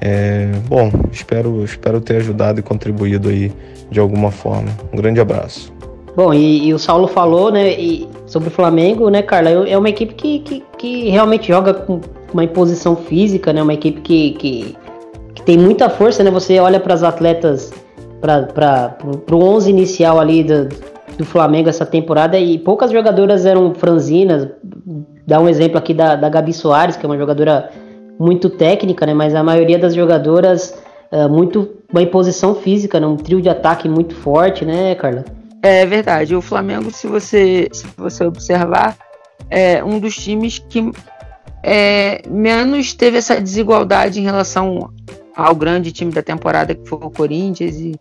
[0.00, 3.52] É, bom, espero, espero ter ajudado e contribuído aí
[3.90, 4.68] de alguma forma.
[4.92, 5.72] Um grande abraço.
[6.14, 7.74] Bom, e, e o Saulo falou, né,
[8.26, 9.50] sobre o Flamengo, né, Carla?
[9.68, 12.00] É uma equipe que, que, que realmente joga com
[12.32, 13.62] uma imposição física, né?
[13.62, 14.76] Uma equipe que, que,
[15.34, 16.30] que tem muita força, né?
[16.30, 17.72] Você olha para as atletas,
[18.20, 18.98] para
[19.30, 20.68] o 11 inicial ali do,
[21.16, 24.48] do Flamengo essa temporada e poucas jogadoras eram franzinas,
[25.26, 27.70] Dá um exemplo aqui da, da Gabi Soares, que é uma jogadora
[28.18, 29.14] muito técnica, né?
[29.14, 30.76] Mas a maioria das jogadoras
[31.12, 33.06] uh, muito uma imposição física, né?
[33.06, 35.24] Um trio de ataque muito forte, né, Carla?
[35.62, 36.34] É verdade.
[36.34, 38.96] O Flamengo, se você, se você observar,
[39.48, 40.90] é um dos times que
[41.62, 44.90] é, menos teve essa desigualdade em relação
[45.34, 47.94] ao grande time da temporada que foi o Corinthians e,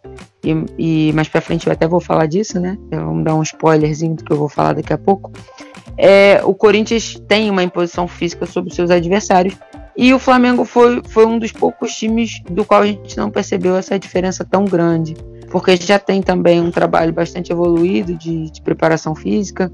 [0.44, 2.78] e, e mais para frente eu até vou falar disso, né?
[2.90, 5.32] Vamos dar um spoilerzinho do que eu vou falar daqui a pouco.
[5.98, 9.56] É, o Corinthians tem uma imposição física sobre seus adversários
[9.96, 13.76] e o Flamengo foi, foi um dos poucos times do qual a gente não percebeu
[13.76, 15.16] essa diferença tão grande,
[15.52, 19.72] porque já tem também um trabalho bastante evoluído de, de preparação física,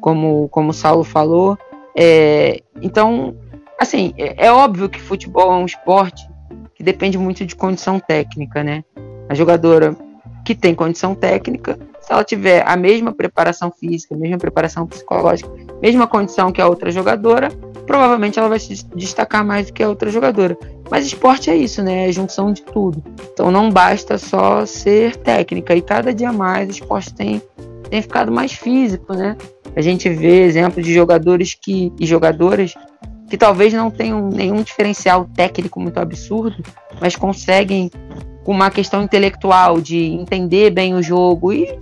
[0.00, 1.56] como, como o Saulo falou.
[1.96, 3.34] É, então,
[3.80, 6.28] assim, é, é óbvio que futebol é um esporte
[6.74, 8.84] que depende muito de condição técnica, né?
[9.28, 9.96] A jogadora
[10.44, 15.50] que tem condição técnica, se ela tiver a mesma preparação física, a mesma preparação psicológica,
[15.82, 17.50] mesma condição que a outra jogadora,
[17.86, 20.56] provavelmente ela vai se destacar mais do que a outra jogadora.
[20.90, 22.08] Mas esporte é isso, né?
[22.08, 23.02] É junção de tudo.
[23.32, 25.74] Então não basta só ser técnica.
[25.74, 27.42] E cada dia mais o esporte tem,
[27.90, 29.36] tem ficado mais físico, né?
[29.76, 32.74] A gente vê exemplos de jogadores que, e jogadoras
[33.28, 36.62] que talvez não tenham nenhum diferencial técnico muito absurdo,
[37.00, 37.90] mas conseguem,
[38.42, 41.78] com uma questão intelectual de entender bem o jogo e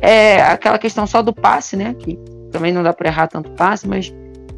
[0.00, 1.94] é aquela questão só do passe, né?
[1.96, 2.18] Que
[2.50, 4.12] também não dá para errar tanto passe, mas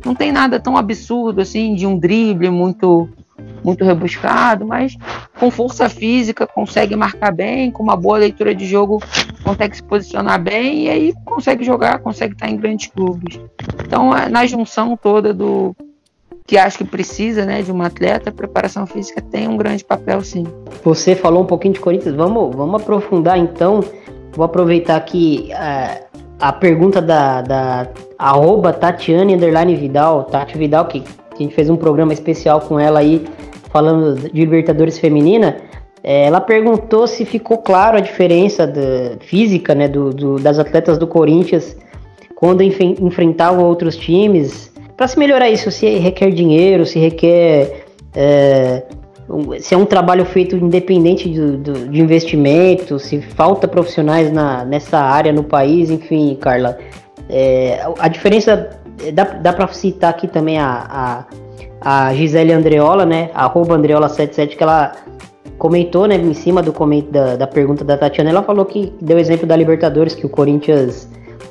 [0.05, 3.09] não tem nada tão absurdo assim de um drible muito
[3.65, 4.97] muito rebuscado, mas
[5.39, 9.01] com força física consegue marcar bem, com uma boa leitura de jogo
[9.43, 13.41] consegue se posicionar bem e aí consegue jogar, consegue estar em grandes clubes.
[13.85, 15.75] Então, é na junção toda do
[16.47, 20.23] que acho que precisa, né, de uma atleta, a preparação física tem um grande papel,
[20.23, 20.45] sim.
[20.85, 23.81] Você falou um pouquinho de Corinthians, vamos, vamos aprofundar então.
[24.35, 27.89] Vou aproveitar aqui uh, a pergunta da, da
[28.19, 29.37] arroba Tatiane
[29.77, 33.25] Vidal, Tati Vidal, que, que a gente fez um programa especial com ela aí,
[33.73, 35.57] falando de Libertadores Feminina.
[36.05, 38.71] É, ela perguntou se ficou claro a diferença
[39.21, 41.77] física né, do, do, das atletas do Corinthians
[42.35, 47.87] quando enfrentavam outros times para se melhorar isso, se requer dinheiro, se requer.
[48.15, 48.83] É,
[49.61, 54.99] se é um trabalho feito independente do, do, de investimento, se falta profissionais na, nessa
[54.99, 56.79] área no país, enfim, Carla.
[57.29, 58.71] É, a diferença.
[59.15, 61.25] Dá, dá para citar aqui também a, a,
[61.85, 63.31] a Gisele Andreola, né?
[63.35, 64.93] Arroba Andreola77, que ela
[65.59, 66.75] comentou, né, em cima do
[67.09, 71.09] da, da pergunta da Tatiana, ela falou que deu exemplo da Libertadores, que o Corinthians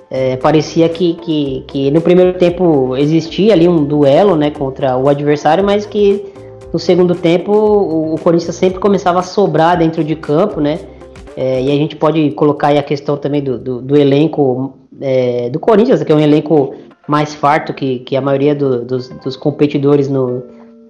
[0.09, 5.07] é, parecia que, que, que, no primeiro tempo existia ali um duelo né, contra o
[5.07, 6.25] adversário, mas que
[6.73, 10.79] no segundo tempo o, o Corinthians sempre começava a sobrar dentro de campo, né?
[11.37, 15.49] É, e a gente pode colocar aí a questão também do, do, do elenco é,
[15.49, 16.73] do Corinthians, que é um elenco
[17.07, 20.43] mais farto que, que a maioria do, dos, dos competidores no,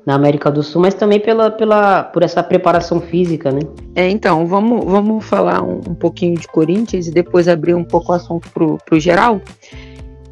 [0.05, 3.61] na América do Sul, mas também pela, pela, por essa preparação física, né?
[3.95, 8.11] É, então, vamos, vamos falar um, um pouquinho de Corinthians e depois abrir um pouco
[8.11, 9.41] o assunto pro, pro geral.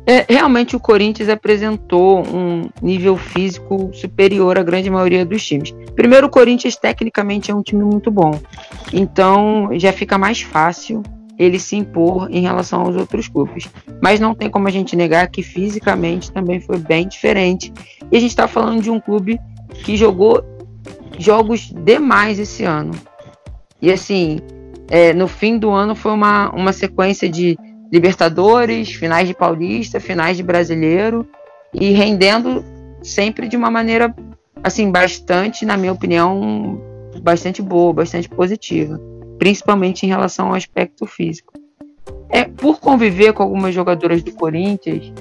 [0.05, 5.71] É, realmente o Corinthians apresentou um nível físico superior à grande maioria dos times.
[5.95, 8.31] Primeiro, o Corinthians tecnicamente é um time muito bom,
[8.91, 11.03] então já fica mais fácil
[11.39, 13.69] ele se impor em relação aos outros clubes.
[14.03, 17.73] Mas não tem como a gente negar que fisicamente também foi bem diferente.
[18.11, 19.39] E a gente está falando de um clube
[19.85, 20.43] que jogou
[21.17, 22.91] jogos demais esse ano.
[23.81, 24.39] E assim,
[24.89, 27.57] é, no fim do ano foi uma, uma sequência de
[27.91, 31.25] Libertadores, finais de Paulista, finais de Brasileiro
[31.73, 32.63] e rendendo
[33.01, 34.13] sempre de uma maneira
[34.63, 36.79] assim bastante, na minha opinião,
[37.23, 38.99] bastante boa, bastante positiva,
[39.39, 41.53] principalmente em relação ao aspecto físico.
[42.29, 45.11] É por conviver com algumas jogadoras do Corinthians,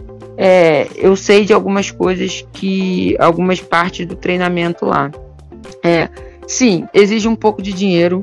[0.40, 3.16] é, eu sei de algumas coisas que.
[3.18, 5.10] algumas partes do treinamento lá.
[5.82, 6.08] É,
[6.46, 8.22] sim, exige um pouco de dinheiro.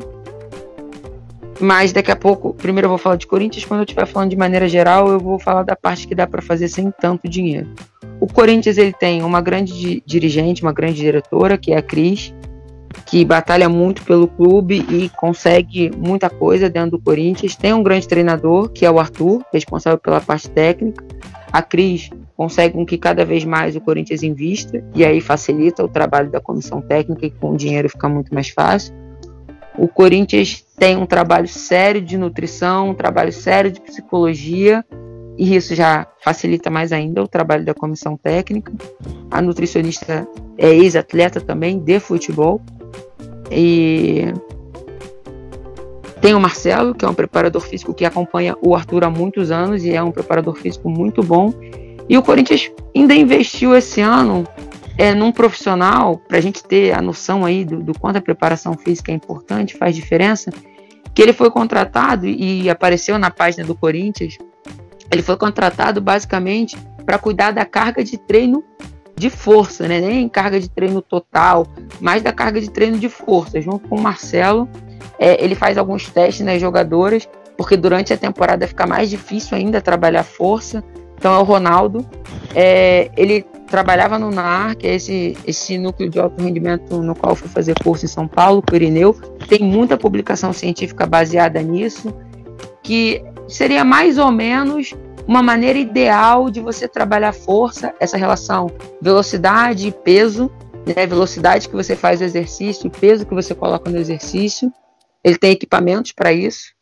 [1.60, 4.36] Mas daqui a pouco, primeiro eu vou falar de Corinthians, quando eu estiver falando de
[4.36, 7.70] maneira geral, eu vou falar da parte que dá para fazer sem tanto dinheiro.
[8.20, 12.34] O Corinthians ele tem uma grande dirigente, uma grande diretora, que é a Cris,
[13.06, 17.56] que batalha muito pelo clube e consegue muita coisa dentro do Corinthians.
[17.56, 21.04] Tem um grande treinador, que é o Arthur, responsável pela parte técnica.
[21.52, 25.88] A Cris consegue com que cada vez mais o Corinthians invista e aí facilita o
[25.88, 28.94] trabalho da comissão técnica e com o dinheiro fica muito mais fácil.
[29.78, 34.84] O Corinthians tem um trabalho sério de nutrição, um trabalho sério de psicologia
[35.38, 38.72] e isso já facilita mais ainda o trabalho da comissão técnica.
[39.30, 40.28] A nutricionista
[40.58, 42.62] é ex-atleta também de futebol
[43.52, 44.34] e
[46.22, 49.84] tem o Marcelo, que é um preparador físico que acompanha o Arthur há muitos anos
[49.84, 51.54] e é um preparador físico muito bom.
[52.10, 54.44] E o Corinthians ainda investiu esse ano
[54.98, 58.74] é, num profissional, para a gente ter a noção aí do, do quanto a preparação
[58.74, 60.52] física é importante, faz diferença,
[61.14, 64.38] que ele foi contratado e apareceu na página do Corinthians.
[65.12, 68.64] Ele foi contratado basicamente para cuidar da carga de treino
[69.16, 70.02] de força, né?
[70.02, 71.68] Nem carga de treino total,
[72.02, 73.62] mas da carga de treino de força.
[73.62, 74.68] Junto com o Marcelo,
[75.18, 79.80] é, ele faz alguns testes nas jogadoras, porque durante a temporada fica mais difícil ainda
[79.82, 80.84] trabalhar força.
[81.18, 82.06] Então é o Ronaldo.
[82.54, 87.36] É, ele trabalhava no NAR, que é esse, esse núcleo de alto rendimento no qual
[87.36, 89.14] fui fazer curso em São Paulo, Pirineu.
[89.48, 92.14] Tem muita publicação científica baseada nisso,
[92.84, 94.94] que seria mais ou menos
[95.28, 98.70] uma maneira ideal de você trabalhar força, essa relação
[99.02, 100.52] velocidade e peso,
[100.86, 101.06] né?
[101.08, 104.72] velocidade que você faz o exercício, peso que você coloca no exercício.
[105.24, 106.74] Ele tem equipamentos para isso,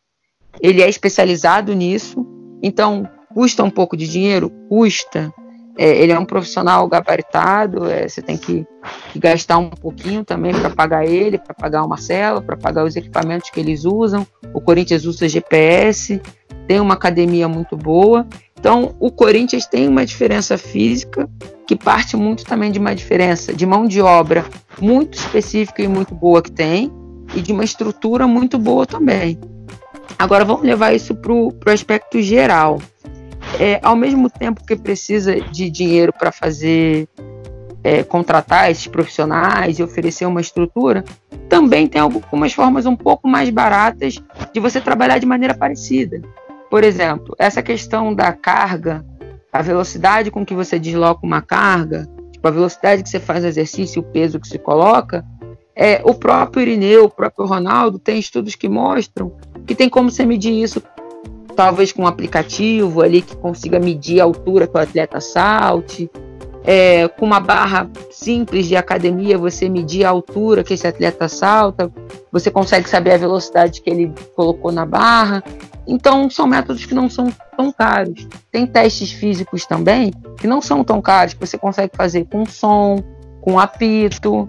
[0.62, 2.26] ele é especializado nisso,
[2.62, 4.50] então custa um pouco de dinheiro?
[4.68, 5.34] Custa.
[5.78, 8.66] É, ele é um profissional gabaritado, é, você tem que,
[9.12, 12.96] que, gastar um pouquinho também para pagar ele, para pagar o Marcelo, para pagar os
[12.96, 14.26] equipamentos que eles usam.
[14.54, 16.22] O Corinthians usa GPS,
[16.68, 18.28] tem uma academia muito boa.
[18.60, 21.28] Então, o Corinthians tem uma diferença física
[21.68, 24.46] que parte muito também de uma diferença de mão de obra
[24.80, 26.92] muito específica e muito boa que tem,
[27.36, 29.40] e de uma estrutura muito boa também.
[30.18, 32.80] Agora, vamos levar isso para o aspecto geral.
[33.60, 37.08] É, ao mesmo tempo que precisa de dinheiro para fazer
[37.84, 41.04] é, contratar esses profissionais e oferecer uma estrutura,
[41.50, 46.22] também tem algumas formas um pouco mais baratas de você trabalhar de maneira parecida.
[46.70, 49.06] Por exemplo, essa questão da carga,
[49.52, 53.48] a velocidade com que você desloca uma carga, tipo, a velocidade que você faz o
[53.48, 55.24] exercício, o peso que se coloca,
[55.76, 59.36] é, o próprio Irineu, o próprio Ronaldo, tem estudos que mostram
[59.66, 60.82] que tem como você medir isso,
[61.54, 66.10] talvez com um aplicativo ali que consiga medir a altura que o atleta salte,
[66.64, 71.92] é, com uma barra simples de academia, você medir a altura que esse atleta salta,
[72.32, 75.44] você consegue saber a velocidade que ele colocou na barra.
[75.86, 78.28] Então, são métodos que não são tão caros.
[78.50, 83.04] Tem testes físicos também que não são tão caros, que você consegue fazer com som,
[83.42, 84.48] com apito,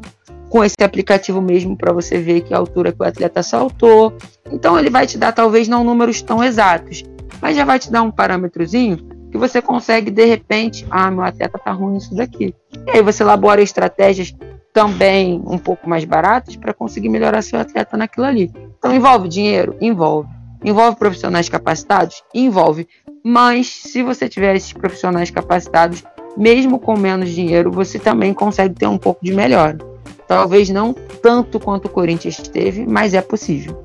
[0.55, 4.17] com esse aplicativo mesmo para você ver que altura que o atleta saltou.
[4.53, 7.03] Então, ele vai te dar talvez não números tão exatos,
[7.43, 8.99] mas já vai te dar um parâmetrozinho
[9.33, 12.55] que você consegue de repente, ah, meu atleta tá ruim nisso daqui.
[12.87, 14.33] E aí você elabora estratégias
[14.73, 18.53] também um pouco mais baratas para conseguir melhorar seu atleta naquilo ali.
[18.79, 19.77] Então envolve dinheiro?
[19.81, 20.29] Envolve.
[20.65, 22.23] Envolve profissionais capacitados?
[22.33, 22.87] Envolve.
[23.25, 26.05] Mas se você tiver esses profissionais capacitados,
[26.37, 29.94] mesmo com menos dinheiro, você também consegue ter um pouco de melhora.
[30.27, 33.85] Talvez não tanto quanto o Corinthians teve, mas é possível.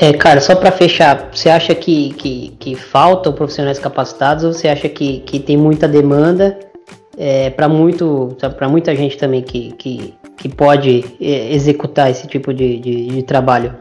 [0.00, 4.68] É, cara, só para fechar, você acha que, que, que faltam profissionais capacitados ou você
[4.68, 6.58] acha que, que tem muita demanda
[7.16, 13.06] é, para muita gente também que, que, que pode é, executar esse tipo de, de,
[13.06, 13.74] de trabalho?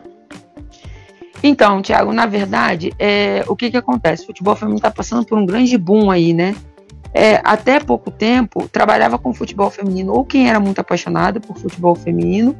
[1.43, 4.23] Então, Thiago, na verdade, é, o que, que acontece?
[4.23, 6.55] O futebol feminino está passando por um grande boom aí, né?
[7.13, 11.95] É, até pouco tempo, trabalhava com futebol feminino ou quem era muito apaixonado por futebol
[11.95, 12.55] feminino,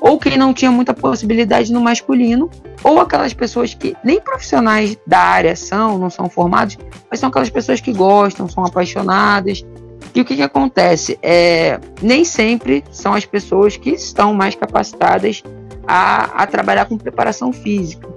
[0.00, 2.50] ou quem não tinha muita possibilidade no masculino,
[2.82, 6.76] ou aquelas pessoas que nem profissionais da área são, não são formados,
[7.08, 9.64] mas são aquelas pessoas que gostam, são apaixonadas.
[10.12, 11.16] E o que, que acontece?
[11.22, 15.42] É, nem sempre são as pessoas que estão mais capacitadas
[15.86, 18.08] a, a trabalhar com preparação física.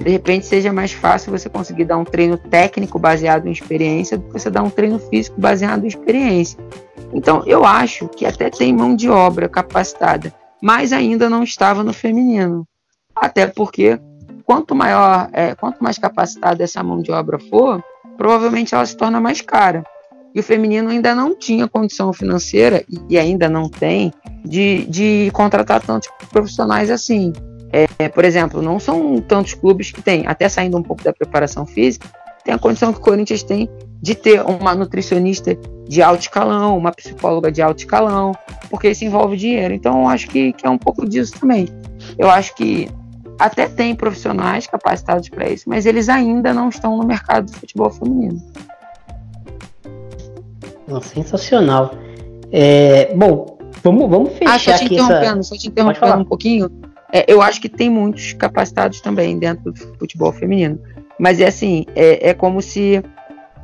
[0.00, 4.24] De repente seja mais fácil você conseguir dar um treino técnico baseado em experiência do
[4.24, 6.58] que você dar um treino físico baseado em experiência.
[7.12, 10.32] Então, eu acho que até tem mão de obra capacitada,
[10.62, 12.66] mas ainda não estava no feminino.
[13.14, 14.00] Até porque
[14.44, 17.84] quanto maior, é, quanto mais capacitada essa mão de obra for,
[18.16, 19.84] provavelmente ela se torna mais cara.
[20.34, 24.12] E o feminino ainda não tinha condição financeira, e ainda não tem,
[24.44, 27.32] de, de contratar tantos profissionais assim.
[27.72, 31.64] É, por exemplo, não são tantos clubes que têm, até saindo um pouco da preparação
[31.64, 32.08] física,
[32.44, 33.68] tem a condição que o Corinthians tem
[34.02, 35.56] de ter uma nutricionista
[35.86, 38.32] de alto escalão, uma psicóloga de alto escalão,
[38.70, 39.74] porque isso envolve dinheiro.
[39.74, 41.68] Então, eu acho que, que é um pouco disso também.
[42.18, 42.88] Eu acho que
[43.38, 47.90] até tem profissionais capacitados para isso, mas eles ainda não estão no mercado do futebol
[47.90, 48.40] feminino.
[51.02, 51.94] Sensacional.
[52.50, 55.42] É, bom, vamos, vamos fechar ah, só te aqui interrompendo, essa...
[55.42, 56.89] Só te interrompendo um pouquinho.
[57.12, 60.78] É, eu acho que tem muitos capacitados também dentro do futebol feminino.
[61.18, 63.02] Mas é assim, é, é como se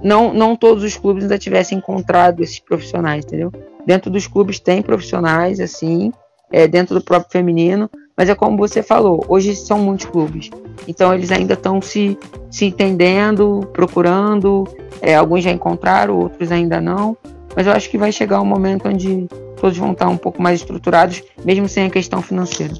[0.02, 3.52] não, não todos os clubes ainda tivessem encontrado esses profissionais, entendeu?
[3.86, 6.12] Dentro dos clubes tem profissionais, assim,
[6.52, 10.50] é, dentro do próprio feminino, mas é como você falou, hoje são muitos clubes.
[10.88, 12.18] Então eles ainda estão se,
[12.50, 14.66] se entendendo, procurando,
[15.00, 17.16] é, alguns já encontraram, outros ainda não.
[17.54, 19.26] Mas eu acho que vai chegar um momento onde
[19.56, 22.74] todos vão estar um pouco mais estruturados, mesmo sem a questão financeira.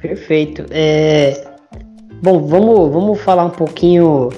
[0.00, 0.64] Perfeito.
[0.70, 1.44] É...
[2.22, 4.30] Bom, vamos, vamos falar um pouquinho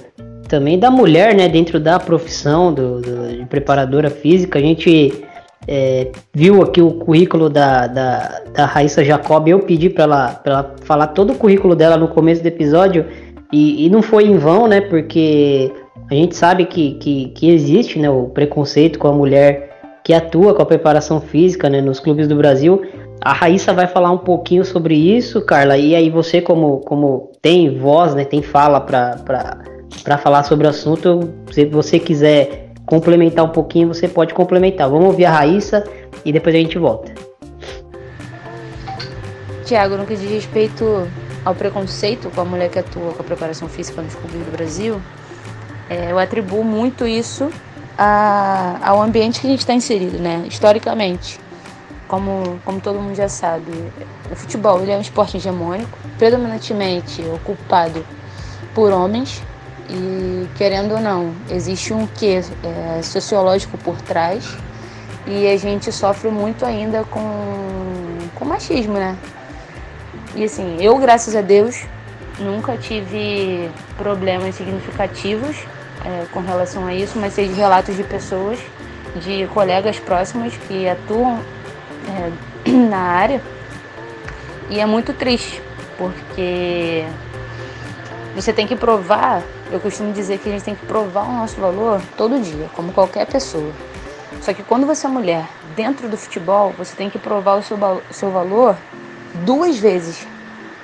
[0.48, 4.58] também da mulher, né, dentro da profissão do, do de preparadora física.
[4.58, 5.24] A gente
[5.66, 9.46] é, viu aqui o currículo da, da, da Raíssa Jacob.
[9.46, 13.06] Eu pedi para ela, ela falar todo o currículo dela no começo do episódio
[13.52, 15.70] e, e não foi em vão, né, porque
[16.10, 19.67] a gente sabe que, que, que existe né, o preconceito com a mulher
[20.08, 22.80] que atua com a preparação física né, nos clubes do Brasil.
[23.20, 27.78] A Raíssa vai falar um pouquinho sobre isso, Carla, e aí você, como, como tem
[27.78, 33.88] voz, né, tem fala para falar sobre o assunto, se você quiser complementar um pouquinho,
[33.88, 34.88] você pode complementar.
[34.88, 35.84] Vamos ouvir a Raíssa
[36.24, 37.12] e depois a gente volta.
[39.66, 41.06] Tiago, no que diz respeito
[41.44, 45.02] ao preconceito com a mulher que atua com a preparação física nos clubes do Brasil,
[45.90, 47.50] é, eu atribuo muito isso
[47.98, 50.44] a, ao ambiente que a gente está inserido, né?
[50.46, 51.40] Historicamente,
[52.06, 53.72] como, como todo mundo já sabe,
[54.30, 58.06] o futebol ele é um esporte hegemônico, predominantemente ocupado
[58.72, 59.42] por homens
[59.90, 64.56] e querendo ou não, existe um quê é, sociológico por trás
[65.26, 67.20] e a gente sofre muito ainda com,
[68.34, 69.16] com machismo, né?
[70.36, 71.84] E assim, eu, graças a Deus,
[72.38, 75.56] nunca tive problemas significativos
[76.08, 78.58] é, com relação a isso, mas sei de relatos de pessoas,
[79.16, 81.38] de colegas próximos que atuam
[82.64, 83.42] é, na área.
[84.70, 85.62] E é muito triste,
[85.98, 87.04] porque
[88.34, 91.60] você tem que provar, eu costumo dizer que a gente tem que provar o nosso
[91.60, 93.72] valor todo dia, como qualquer pessoa.
[94.40, 95.46] Só que quando você é mulher
[95.76, 98.76] dentro do futebol, você tem que provar o seu, o seu valor
[99.44, 100.26] duas vezes.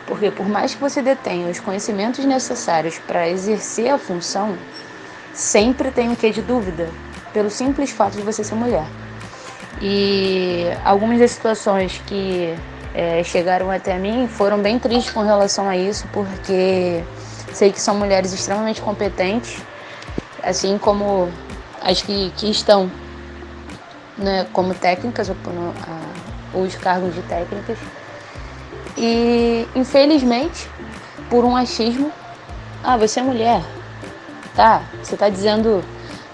[0.07, 4.57] Porque por mais que você detenha os conhecimentos necessários para exercer a função,
[5.35, 6.89] sempre tem um quê de dúvida,
[7.33, 8.87] pelo simples fato de você ser mulher.
[9.83, 12.55] E algumas das situações que
[12.95, 17.03] é, chegaram até mim foram bem tristes com relação a isso, porque
[17.53, 19.61] sei que são mulheres extremamente competentes,
[20.43, 21.29] assim como
[21.83, 22.91] as que, que estão
[24.17, 25.29] né, como técnicas,
[26.53, 27.79] ou os cargos de técnicas.
[28.97, 30.71] E infelizmente,
[31.29, 32.13] por um achismo,
[32.83, 33.61] ah, você é mulher,
[34.55, 35.85] Tá, você está dizendo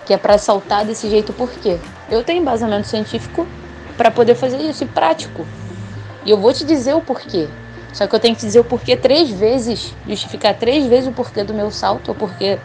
[0.05, 1.79] que é para saltar desse jeito por quê?
[2.11, 3.47] Eu tenho embasamento científico
[3.97, 5.47] para poder fazer isso e prático.
[6.25, 7.49] E eu vou te dizer o porquê.
[7.93, 11.43] Só que eu tenho que dizer o porquê três vezes, justificar três vezes o porquê
[11.43, 12.59] do meu salto, ou porquê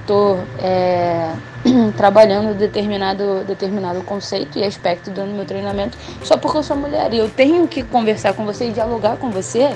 [0.00, 1.32] estou é,
[1.96, 7.12] trabalhando determinado, determinado conceito e aspecto do meu treinamento, só porque eu sou mulher.
[7.12, 9.70] E eu tenho que conversar com você e dialogar com você,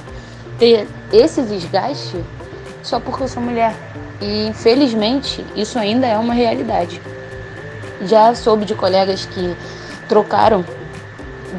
[0.59, 2.17] ter esse desgaste,
[2.83, 3.75] só porque eu sou mulher.
[4.21, 7.01] E infelizmente isso ainda é uma realidade.
[8.03, 9.57] Já soube de colegas que
[10.09, 10.65] trocaram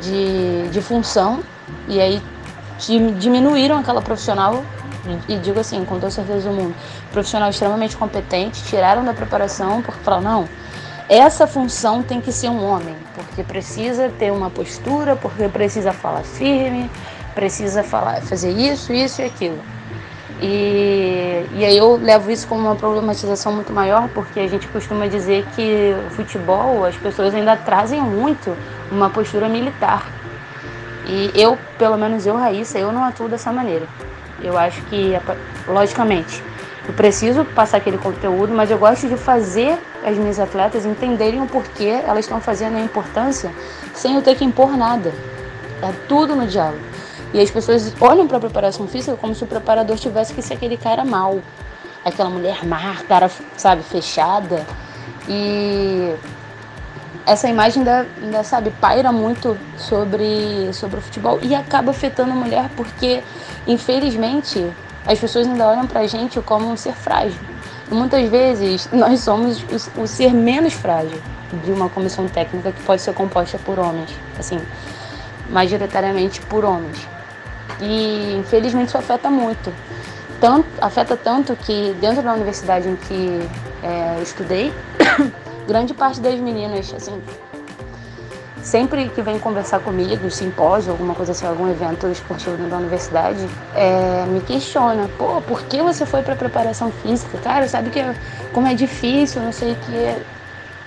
[0.02, 1.42] de, de função
[1.88, 2.22] e aí
[3.18, 4.64] diminuíram aquela profissional,
[5.30, 6.76] e digo assim, com toda certeza do mundo,
[7.12, 10.50] profissional extremamente competente, tiraram da preparação porque falaram, não,
[11.08, 16.24] essa função tem que ser um homem, porque precisa ter uma postura, porque precisa falar
[16.24, 16.90] firme,
[17.34, 19.75] precisa falar, fazer isso, isso e aquilo.
[20.42, 25.08] E, e aí eu levo isso como uma problematização muito maior, porque a gente costuma
[25.08, 28.56] dizer que o futebol, as pessoas ainda trazem muito
[28.92, 30.06] uma postura militar.
[31.08, 33.86] E eu, pelo menos eu, Raíssa, eu não atuo dessa maneira.
[34.42, 35.14] Eu acho que,
[35.68, 36.44] logicamente,
[36.88, 41.48] eu preciso passar aquele conteúdo, mas eu gosto de fazer as minhas atletas entenderem o
[41.48, 43.52] porquê elas estão fazendo a importância
[43.94, 45.12] sem eu ter que impor nada.
[45.82, 46.95] É tudo no diálogo.
[47.36, 50.54] E as pessoas olham para a preparação física como se o preparador tivesse que ser
[50.54, 51.42] aquele cara mal,
[52.06, 54.66] aquela mulher má, cara, sabe, fechada.
[55.28, 56.16] E
[57.26, 62.36] essa imagem ainda, ainda, sabe, paira muito sobre, sobre o futebol e acaba afetando a
[62.36, 63.22] mulher porque,
[63.68, 64.66] infelizmente,
[65.06, 67.42] as pessoas ainda olham pra gente como um ser frágil.
[67.92, 69.62] E muitas vezes nós somos
[69.98, 71.22] o, o ser menos frágil
[71.66, 74.10] de uma comissão técnica que pode ser composta por homens,
[74.40, 74.62] assim,
[75.50, 77.14] majoritariamente por homens.
[77.82, 79.74] E infelizmente isso afeta muito.
[80.40, 83.50] Tanto, afeta tanto que dentro da universidade em que
[83.84, 84.74] é, eu estudei,
[85.68, 87.22] grande parte das meninas, assim,
[88.62, 94.26] sempre que vem conversar comigo, simpósio, alguma coisa assim, algum evento esportivo da universidade, é,
[94.28, 97.38] me questiona, pô, por que você foi para preparação física?
[97.38, 98.16] Cara, sabe que é,
[98.54, 100.18] como é difícil, não sei o que,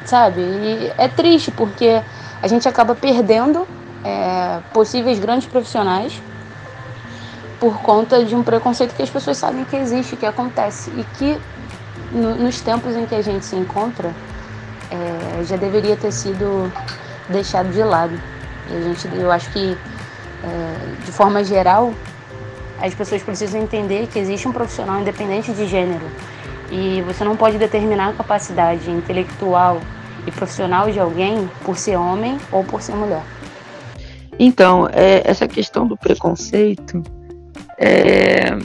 [0.04, 0.40] sabe?
[0.40, 2.02] E é triste porque
[2.42, 3.66] a gente acaba perdendo
[4.04, 6.20] é, possíveis grandes profissionais
[7.60, 11.38] por conta de um preconceito que as pessoas sabem que existe, que acontece e que
[12.12, 14.12] no, nos tempos em que a gente se encontra
[14.90, 16.72] é, já deveria ter sido
[17.28, 18.18] deixado de lado.
[18.70, 19.76] E a gente, eu acho que
[20.44, 21.92] é, de forma geral
[22.80, 26.06] as pessoas precisam entender que existe um profissional independente de gênero
[26.70, 29.80] E você não pode determinar a capacidade intelectual
[30.26, 33.22] e profissional de alguém por ser homem ou por ser mulher.
[34.38, 37.02] Então, é, essa questão do preconceito,
[37.78, 38.58] é,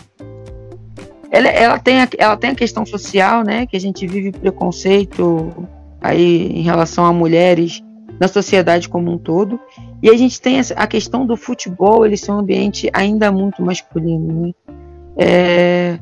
[1.31, 3.65] ela, ela, tem a, ela tem a questão social, né?
[3.65, 5.67] Que a gente vive preconceito
[6.01, 7.81] aí em relação a mulheres
[8.19, 9.59] na sociedade como um todo.
[10.01, 14.47] E a gente tem a questão do futebol, ele ser um ambiente ainda muito masculino.
[14.47, 14.51] Né?
[15.17, 15.99] É,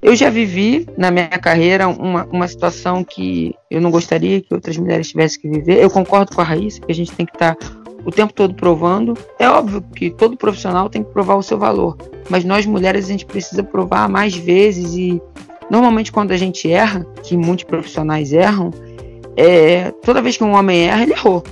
[0.00, 4.76] eu já vivi na minha carreira uma, uma situação que eu não gostaria que outras
[4.76, 5.82] mulheres tivessem que viver.
[5.82, 7.56] Eu concordo com a Raíssa que a gente tem que estar
[8.04, 9.16] o tempo todo provando.
[9.38, 11.96] É óbvio que todo profissional tem que provar o seu valor,
[12.28, 15.20] mas nós mulheres a gente precisa provar mais vezes e
[15.70, 18.70] normalmente quando a gente erra, que muitos profissionais erram,
[19.36, 21.42] é, toda vez que um homem erra, ele errou.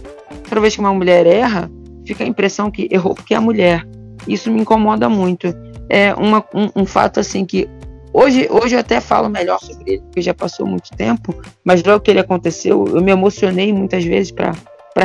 [0.48, 1.70] Toda vez que uma mulher erra,
[2.04, 3.86] fica a impressão que errou porque é mulher.
[4.26, 5.54] Isso me incomoda muito.
[5.88, 7.68] É uma, um, um fato assim que
[8.18, 12.00] Hoje, hoje eu até falo melhor sobre ele, porque já passou muito tempo, mas logo
[12.00, 14.54] que ele aconteceu, eu me emocionei muitas vezes para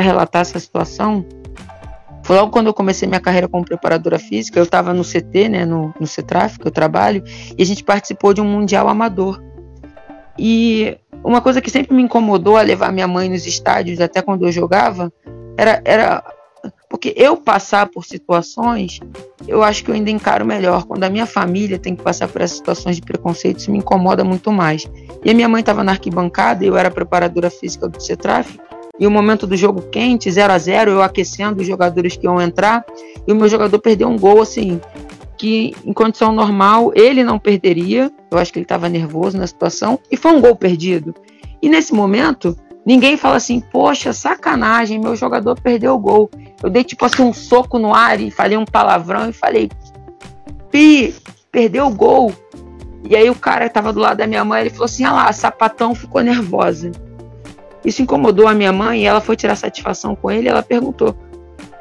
[0.00, 1.24] relatar essa situação.
[2.24, 5.64] Foi logo quando eu comecei minha carreira como preparadora física, eu estava no CT, né,
[5.64, 7.22] no, no CETRAF, que eu trabalho,
[7.58, 9.42] e a gente participou de um Mundial Amador.
[10.38, 14.46] E uma coisa que sempre me incomodou a levar minha mãe nos estádios, até quando
[14.46, 15.12] eu jogava,
[15.56, 16.22] era, era
[16.88, 19.00] porque eu passar por situações,
[19.48, 20.84] eu acho que eu ainda encaro melhor.
[20.84, 24.22] Quando a minha família tem que passar por essas situações de preconceito, isso me incomoda
[24.22, 24.88] muito mais.
[25.24, 28.58] E a minha mãe estava na arquibancada, eu era preparadora física do CETRAF,
[28.98, 32.40] e o momento do jogo quente, 0 a 0 eu aquecendo os jogadores que iam
[32.40, 32.84] entrar,
[33.26, 34.80] e o meu jogador perdeu um gol assim,
[35.36, 39.98] que em condição normal ele não perderia, eu acho que ele estava nervoso na situação,
[40.10, 41.14] e foi um gol perdido.
[41.60, 46.28] E nesse momento, Ninguém fala assim, poxa, sacanagem, meu jogador perdeu o gol.
[46.62, 49.70] Eu dei tipo assim um soco no ar e falei um palavrão e falei,
[50.70, 51.14] Pi,
[51.50, 52.32] perdeu o gol.
[53.08, 55.12] E aí o cara que tava do lado da minha mãe, ele falou assim, ah
[55.12, 56.90] lá, sapatão ficou nervosa.
[57.84, 60.48] Isso incomodou a minha mãe e ela foi tirar satisfação com ele.
[60.48, 61.16] ela perguntou,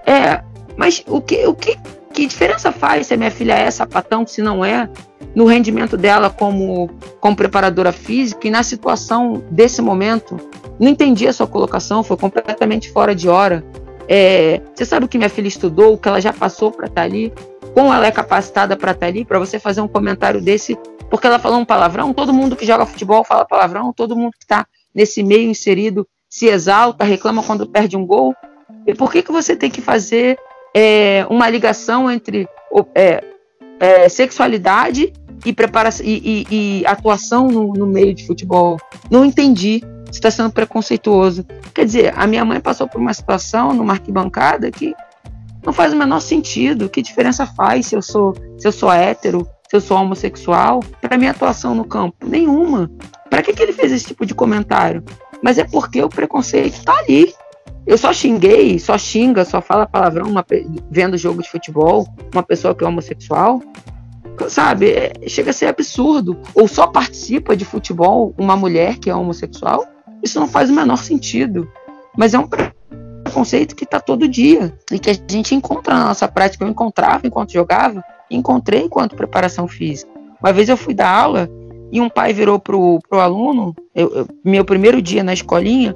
[0.06, 0.44] é,
[0.76, 1.78] mas o que, o que,
[2.14, 4.90] que diferença faz se a minha filha é sapatão, se não é?
[5.36, 6.90] No rendimento dela como,
[7.20, 10.38] como preparadora física e na situação desse momento
[10.80, 13.64] não entendi a sua colocação, foi completamente fora de hora.
[14.08, 17.02] É, você sabe o que minha filha estudou, o que ela já passou para estar
[17.02, 17.32] tá ali,
[17.74, 20.78] como ela é capacitada para estar tá ali, para você fazer um comentário desse,
[21.10, 24.44] porque ela falou um palavrão, todo mundo que joga futebol fala palavrão, todo mundo que
[24.44, 28.34] está nesse meio inserido se exalta, reclama quando perde um gol.
[28.86, 30.38] E por que, que você tem que fazer
[30.76, 32.48] é, uma ligação entre
[32.96, 33.24] é,
[33.80, 35.12] é, sexualidade
[35.46, 38.78] e, preparação, e, e, e atuação no, no meio de futebol?
[39.10, 39.82] Não entendi
[40.12, 41.46] você está sendo preconceituoso.
[41.74, 44.94] Quer dizer, a minha mãe passou por uma situação numa arquibancada que
[45.66, 46.90] não faz o menor sentido.
[46.90, 51.18] Que diferença faz se eu sou, se eu sou hétero, se eu sou homossexual, para
[51.18, 52.28] minha atuação no campo?
[52.28, 52.92] Nenhuma.
[53.30, 55.02] Para que, que ele fez esse tipo de comentário?
[55.42, 57.34] Mas é porque o preconceito está ali.
[57.88, 60.46] Eu só xinguei, só xinga, só fala palavrão uma,
[60.90, 63.62] vendo jogo de futebol, uma pessoa que é homossexual.
[64.50, 66.38] Sabe, é, chega a ser absurdo.
[66.54, 69.86] Ou só participa de futebol uma mulher que é homossexual.
[70.22, 71.66] Isso não faz o menor sentido.
[72.18, 76.28] Mas é um preconceito que está todo dia e que a gente encontra na nossa
[76.28, 76.66] prática.
[76.66, 78.04] Eu encontrava enquanto jogava,
[78.36, 80.12] encontrei enquanto preparação física.
[80.42, 81.50] Uma vez eu fui dar aula
[81.92, 85.96] e um pai virou pro, pro aluno, eu, eu, meu primeiro dia na escolinha,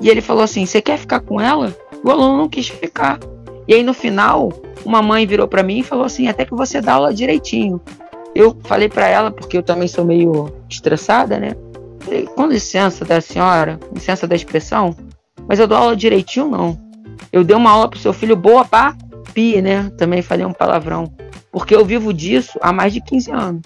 [0.00, 1.74] e ele falou assim: Você quer ficar com ela?
[2.04, 3.18] O aluno não quis ficar.
[3.66, 4.52] E aí no final,
[4.84, 7.80] uma mãe virou para mim e falou assim: Até que você dá aula direitinho.
[8.34, 11.56] Eu falei para ela, porque eu também sou meio estressada, né?
[12.34, 14.96] com licença da senhora, licença da expressão,
[15.46, 16.78] mas eu dou aula direitinho, não.
[17.32, 18.96] Eu dei uma aula pro seu filho boa pra
[19.32, 19.90] pi, né?
[19.96, 21.12] Também falei um palavrão.
[21.50, 23.62] Porque eu vivo disso há mais de 15 anos.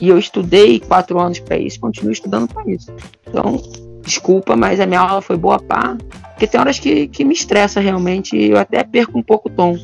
[0.00, 2.92] E eu estudei quatro anos para isso, continuo estudando para isso.
[3.26, 3.60] Então,
[4.02, 5.96] desculpa, mas a minha aula foi boa pá.
[6.30, 9.76] Porque tem horas que, que me estressa realmente eu até perco um pouco o tom.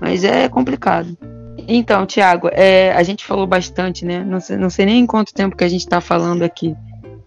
[0.00, 1.16] Mas é complicado.
[1.68, 4.22] Então, Tiago, é, a gente falou bastante, né?
[4.24, 6.76] Não sei, não sei nem quanto tempo que a gente está falando aqui.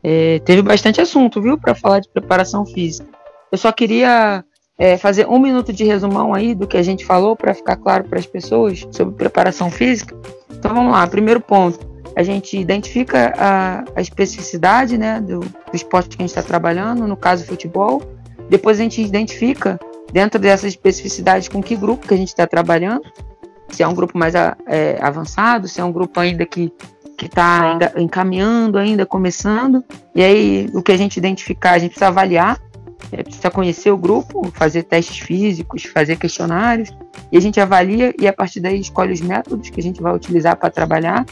[0.02, 3.08] É, teve bastante assunto, viu, para falar de preparação física.
[3.52, 4.46] Eu só queria
[4.80, 8.06] é, fazer um minuto de resumão aí do que a gente falou para ficar claro
[8.06, 10.16] para as pessoas sobre preparação física.
[10.50, 11.80] Então vamos lá, primeiro ponto,
[12.16, 17.06] a gente identifica a, a especificidade né, do, do esporte que a gente está trabalhando,
[17.06, 18.02] no caso futebol.
[18.50, 19.78] Depois a gente identifica
[20.12, 23.04] dentro dessas especificidades com que grupo que a gente está trabalhando,
[23.70, 26.74] se é um grupo mais é, avançado, se é um grupo ainda que
[27.20, 29.84] que está encaminhando, ainda começando.
[30.16, 32.58] E aí, o que a gente identificar, a gente precisa avaliar,
[33.12, 36.90] é, precisa conhecer o grupo, fazer testes físicos, fazer questionários.
[37.32, 40.14] E a gente avalia e a partir daí escolhe os métodos que a gente vai
[40.16, 41.26] utilizar para trabalhar.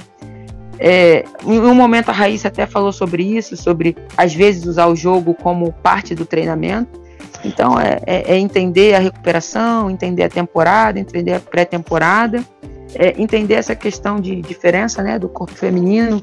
[0.79, 4.95] É, em um momento a Raíssa até falou sobre isso, sobre às vezes usar o
[4.95, 6.99] jogo como parte do treinamento.
[7.43, 12.43] Então é, é, é entender a recuperação, entender a temporada, entender a pré-temporada,
[12.97, 16.21] é, entender essa questão de diferença né, do corpo feminino,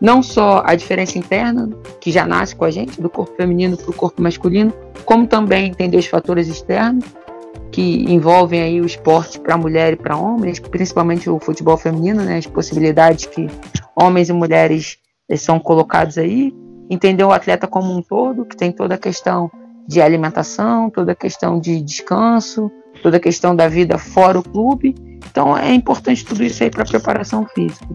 [0.00, 1.68] não só a diferença interna,
[2.00, 4.72] que já nasce com a gente, do corpo feminino para o corpo masculino,
[5.04, 7.04] como também entender os fatores externos
[7.70, 12.38] que envolvem aí o esporte para mulher e para homens, principalmente o futebol feminino, né,
[12.38, 13.48] as possibilidades que
[13.96, 14.98] homens e mulheres
[15.28, 16.54] eh, são colocados aí,
[16.88, 19.50] entender o atleta como um todo, que tem toda a questão
[19.86, 22.70] de alimentação, toda a questão de descanso,
[23.02, 24.94] toda a questão da vida fora o clube.
[25.30, 27.86] Então é importante tudo isso aí para preparação física.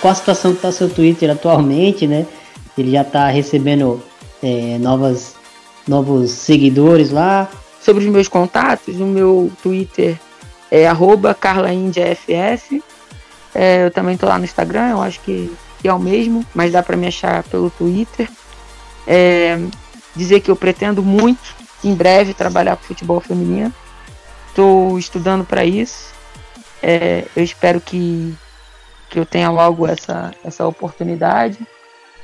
[0.00, 2.26] Qual a situação que está seu Twitter atualmente, né?
[2.76, 4.02] Ele já está recebendo
[4.42, 5.34] é, novas,
[5.86, 7.48] novos seguidores lá.
[7.80, 10.18] Sobre os meus contatos, o meu Twitter
[10.70, 10.86] é
[11.38, 12.82] carlaindiaff.
[13.54, 16.72] É, eu também estou lá no Instagram, eu acho que, que é o mesmo, mas
[16.72, 18.28] dá para me achar pelo Twitter.
[19.06, 19.58] É,
[20.14, 23.72] dizer que eu pretendo muito, em breve, trabalhar com futebol feminino.
[24.48, 26.12] Estou estudando para isso.
[26.82, 28.34] É, eu espero que
[29.10, 31.58] que eu tenha logo essa, essa oportunidade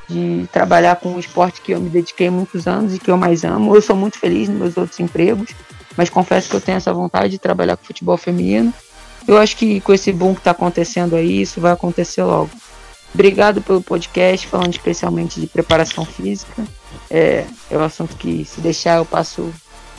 [0.08, 3.44] de trabalhar com um esporte que eu me dediquei muitos anos e que eu mais
[3.44, 3.74] amo.
[3.74, 5.50] Eu sou muito feliz nos meus outros empregos,
[5.96, 8.72] mas confesso que eu tenho essa vontade de trabalhar com futebol feminino.
[9.26, 12.50] Eu acho que com esse boom que está acontecendo aí, isso vai acontecer logo.
[13.12, 16.62] Obrigado pelo podcast, falando especialmente de preparação física.
[17.10, 19.52] É, é um assunto que, se deixar, eu passo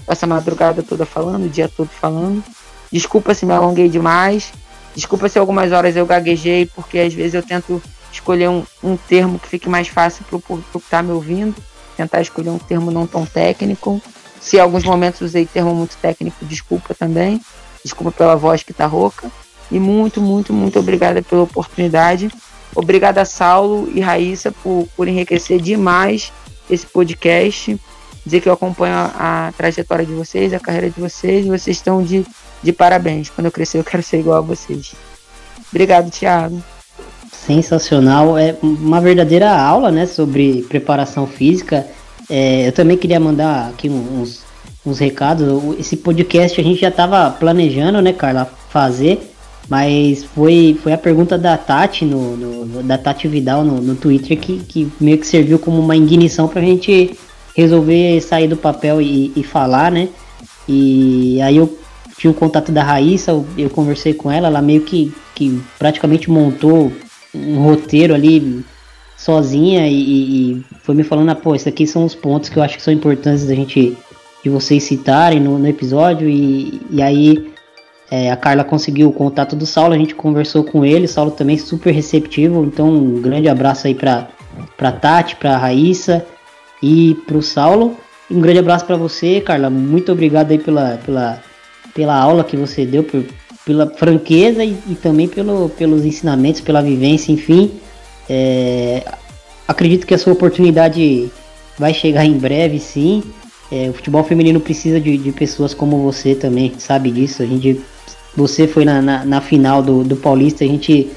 [0.08, 2.42] essa madrugada toda falando, o dia todo falando.
[2.92, 4.54] Desculpa se me alonguei demais.
[4.98, 7.80] Desculpa se algumas horas eu gaguejei, porque às vezes eu tento
[8.12, 11.56] escolher um, um termo que fique mais fácil para o que está me ouvindo,
[11.96, 14.02] tentar escolher um termo não tão técnico.
[14.42, 17.40] Se em alguns momentos usei termo muito técnico, desculpa também.
[17.84, 19.32] Desculpa pela voz que está rouca.
[19.70, 22.32] E muito, muito, muito obrigada pela oportunidade.
[22.74, 26.34] Obrigada, Saulo e Raíssa, por, por enriquecer demais
[26.68, 27.80] esse podcast.
[28.26, 31.46] Dizer que eu acompanho a, a trajetória de vocês, a carreira de vocês.
[31.46, 32.26] Vocês estão de
[32.64, 33.30] de parabéns.
[33.30, 34.94] Quando eu crescer, eu quero ser igual a vocês.
[35.70, 36.62] Obrigado, Thiago.
[37.32, 38.38] Sensacional.
[38.38, 41.86] É uma verdadeira aula, né, sobre preparação física.
[42.30, 44.42] É, eu também queria mandar aqui uns,
[44.86, 45.48] uns recados.
[45.80, 49.34] Esse podcast a gente já estava planejando, né, Carla, fazer,
[49.70, 54.38] mas foi, foi a pergunta da Tati, no, no da Tati Vidal no, no Twitter,
[54.38, 57.18] que, que meio que serviu como uma ignição para a gente
[57.56, 60.10] resolver sair do papel e, e falar, né?
[60.68, 61.78] E aí eu
[62.18, 66.30] tinha o contato da Raíssa, eu, eu, conversei com ela, ela meio que, que praticamente
[66.30, 66.92] montou
[67.34, 68.66] um roteiro ali
[69.16, 72.64] sozinha e, e foi me falando, ah, pô, esses aqui são os pontos que eu
[72.64, 73.96] acho que são importantes da gente,
[74.44, 77.52] de vocês citarem no, no episódio e, e aí
[78.10, 81.58] é, a Carla conseguiu o contato do Saulo, a gente conversou com ele, Saulo também
[81.58, 84.30] super receptivo, então um grande abraço aí pra,
[84.76, 86.26] pra Tati, pra Raíssa
[86.82, 87.96] e pro Saulo.
[88.30, 89.70] Um grande abraço para você, Carla.
[89.70, 91.42] Muito obrigado aí pela, pela
[91.98, 93.24] pela aula que você deu, por,
[93.66, 97.72] pela franqueza e, e, também pelo, pelos ensinamentos, pela vivência, enfim.
[98.30, 99.04] É,
[99.68, 101.28] acredito que a sua oportunidade
[101.76, 103.24] vai chegar em breve, sim.
[103.72, 107.42] É, o futebol feminino precisa de, de, pessoas como você também, sabe disso.
[107.42, 107.82] A gente,
[108.36, 111.10] você foi na, na, na final do, do Paulista, a gente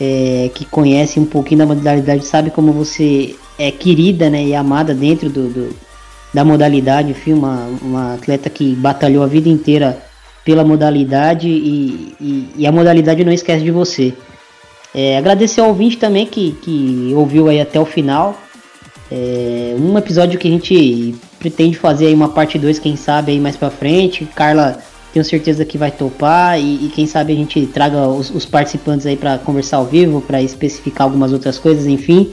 [0.00, 4.92] é, que conhece um pouquinho da modalidade sabe como você é querida né, e amada
[4.92, 5.88] dentro do, do
[6.34, 7.12] da modalidade.
[7.12, 10.07] Enfim, uma, uma atleta que batalhou a vida inteira
[10.48, 14.14] pela modalidade e, e, e, a modalidade não esquece de você.
[14.94, 18.34] É, agradecer ao ouvinte também que, que ouviu aí até o final.
[19.12, 23.38] É, um episódio que a gente pretende fazer aí uma parte 2, quem sabe aí
[23.38, 24.24] mais pra frente.
[24.34, 24.78] Carla,
[25.12, 29.04] tenho certeza que vai topar e, e quem sabe a gente traga os, os participantes
[29.04, 32.32] aí para conversar ao vivo, para especificar algumas outras coisas, enfim.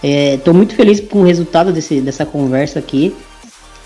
[0.00, 3.12] Estou é, muito feliz com o resultado desse, dessa conversa aqui.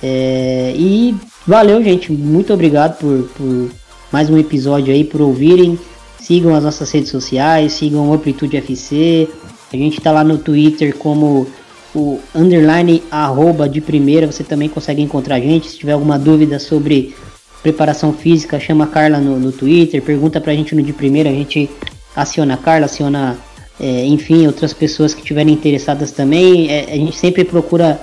[0.03, 1.15] É, e
[1.47, 2.13] valeu, gente.
[2.13, 3.71] Muito obrigado por, por,
[4.13, 5.79] mais um episódio aí, por ouvirem.
[6.21, 9.29] Sigam as nossas redes sociais, sigam Amplitude FC.
[9.73, 11.47] A gente tá lá no Twitter como
[11.95, 14.31] o underline arroba de primeira.
[14.31, 15.69] Você também consegue encontrar a gente.
[15.69, 17.15] Se tiver alguma dúvida sobre
[17.63, 21.31] preparação física, chama a Carla no, no Twitter, pergunta pra gente no de primeira.
[21.31, 21.71] A gente
[22.15, 23.39] aciona a Carla, aciona,
[23.81, 26.71] é, enfim, outras pessoas que estiverem interessadas também.
[26.71, 28.01] É, a gente sempre procura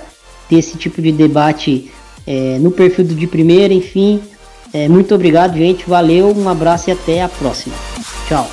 [0.48, 1.90] ter esse tipo de debate
[2.30, 4.20] é, no perfil de primeira, enfim.
[4.72, 5.84] É, muito obrigado, gente.
[5.88, 7.74] Valeu, um abraço e até a próxima.
[8.28, 8.48] Tchau.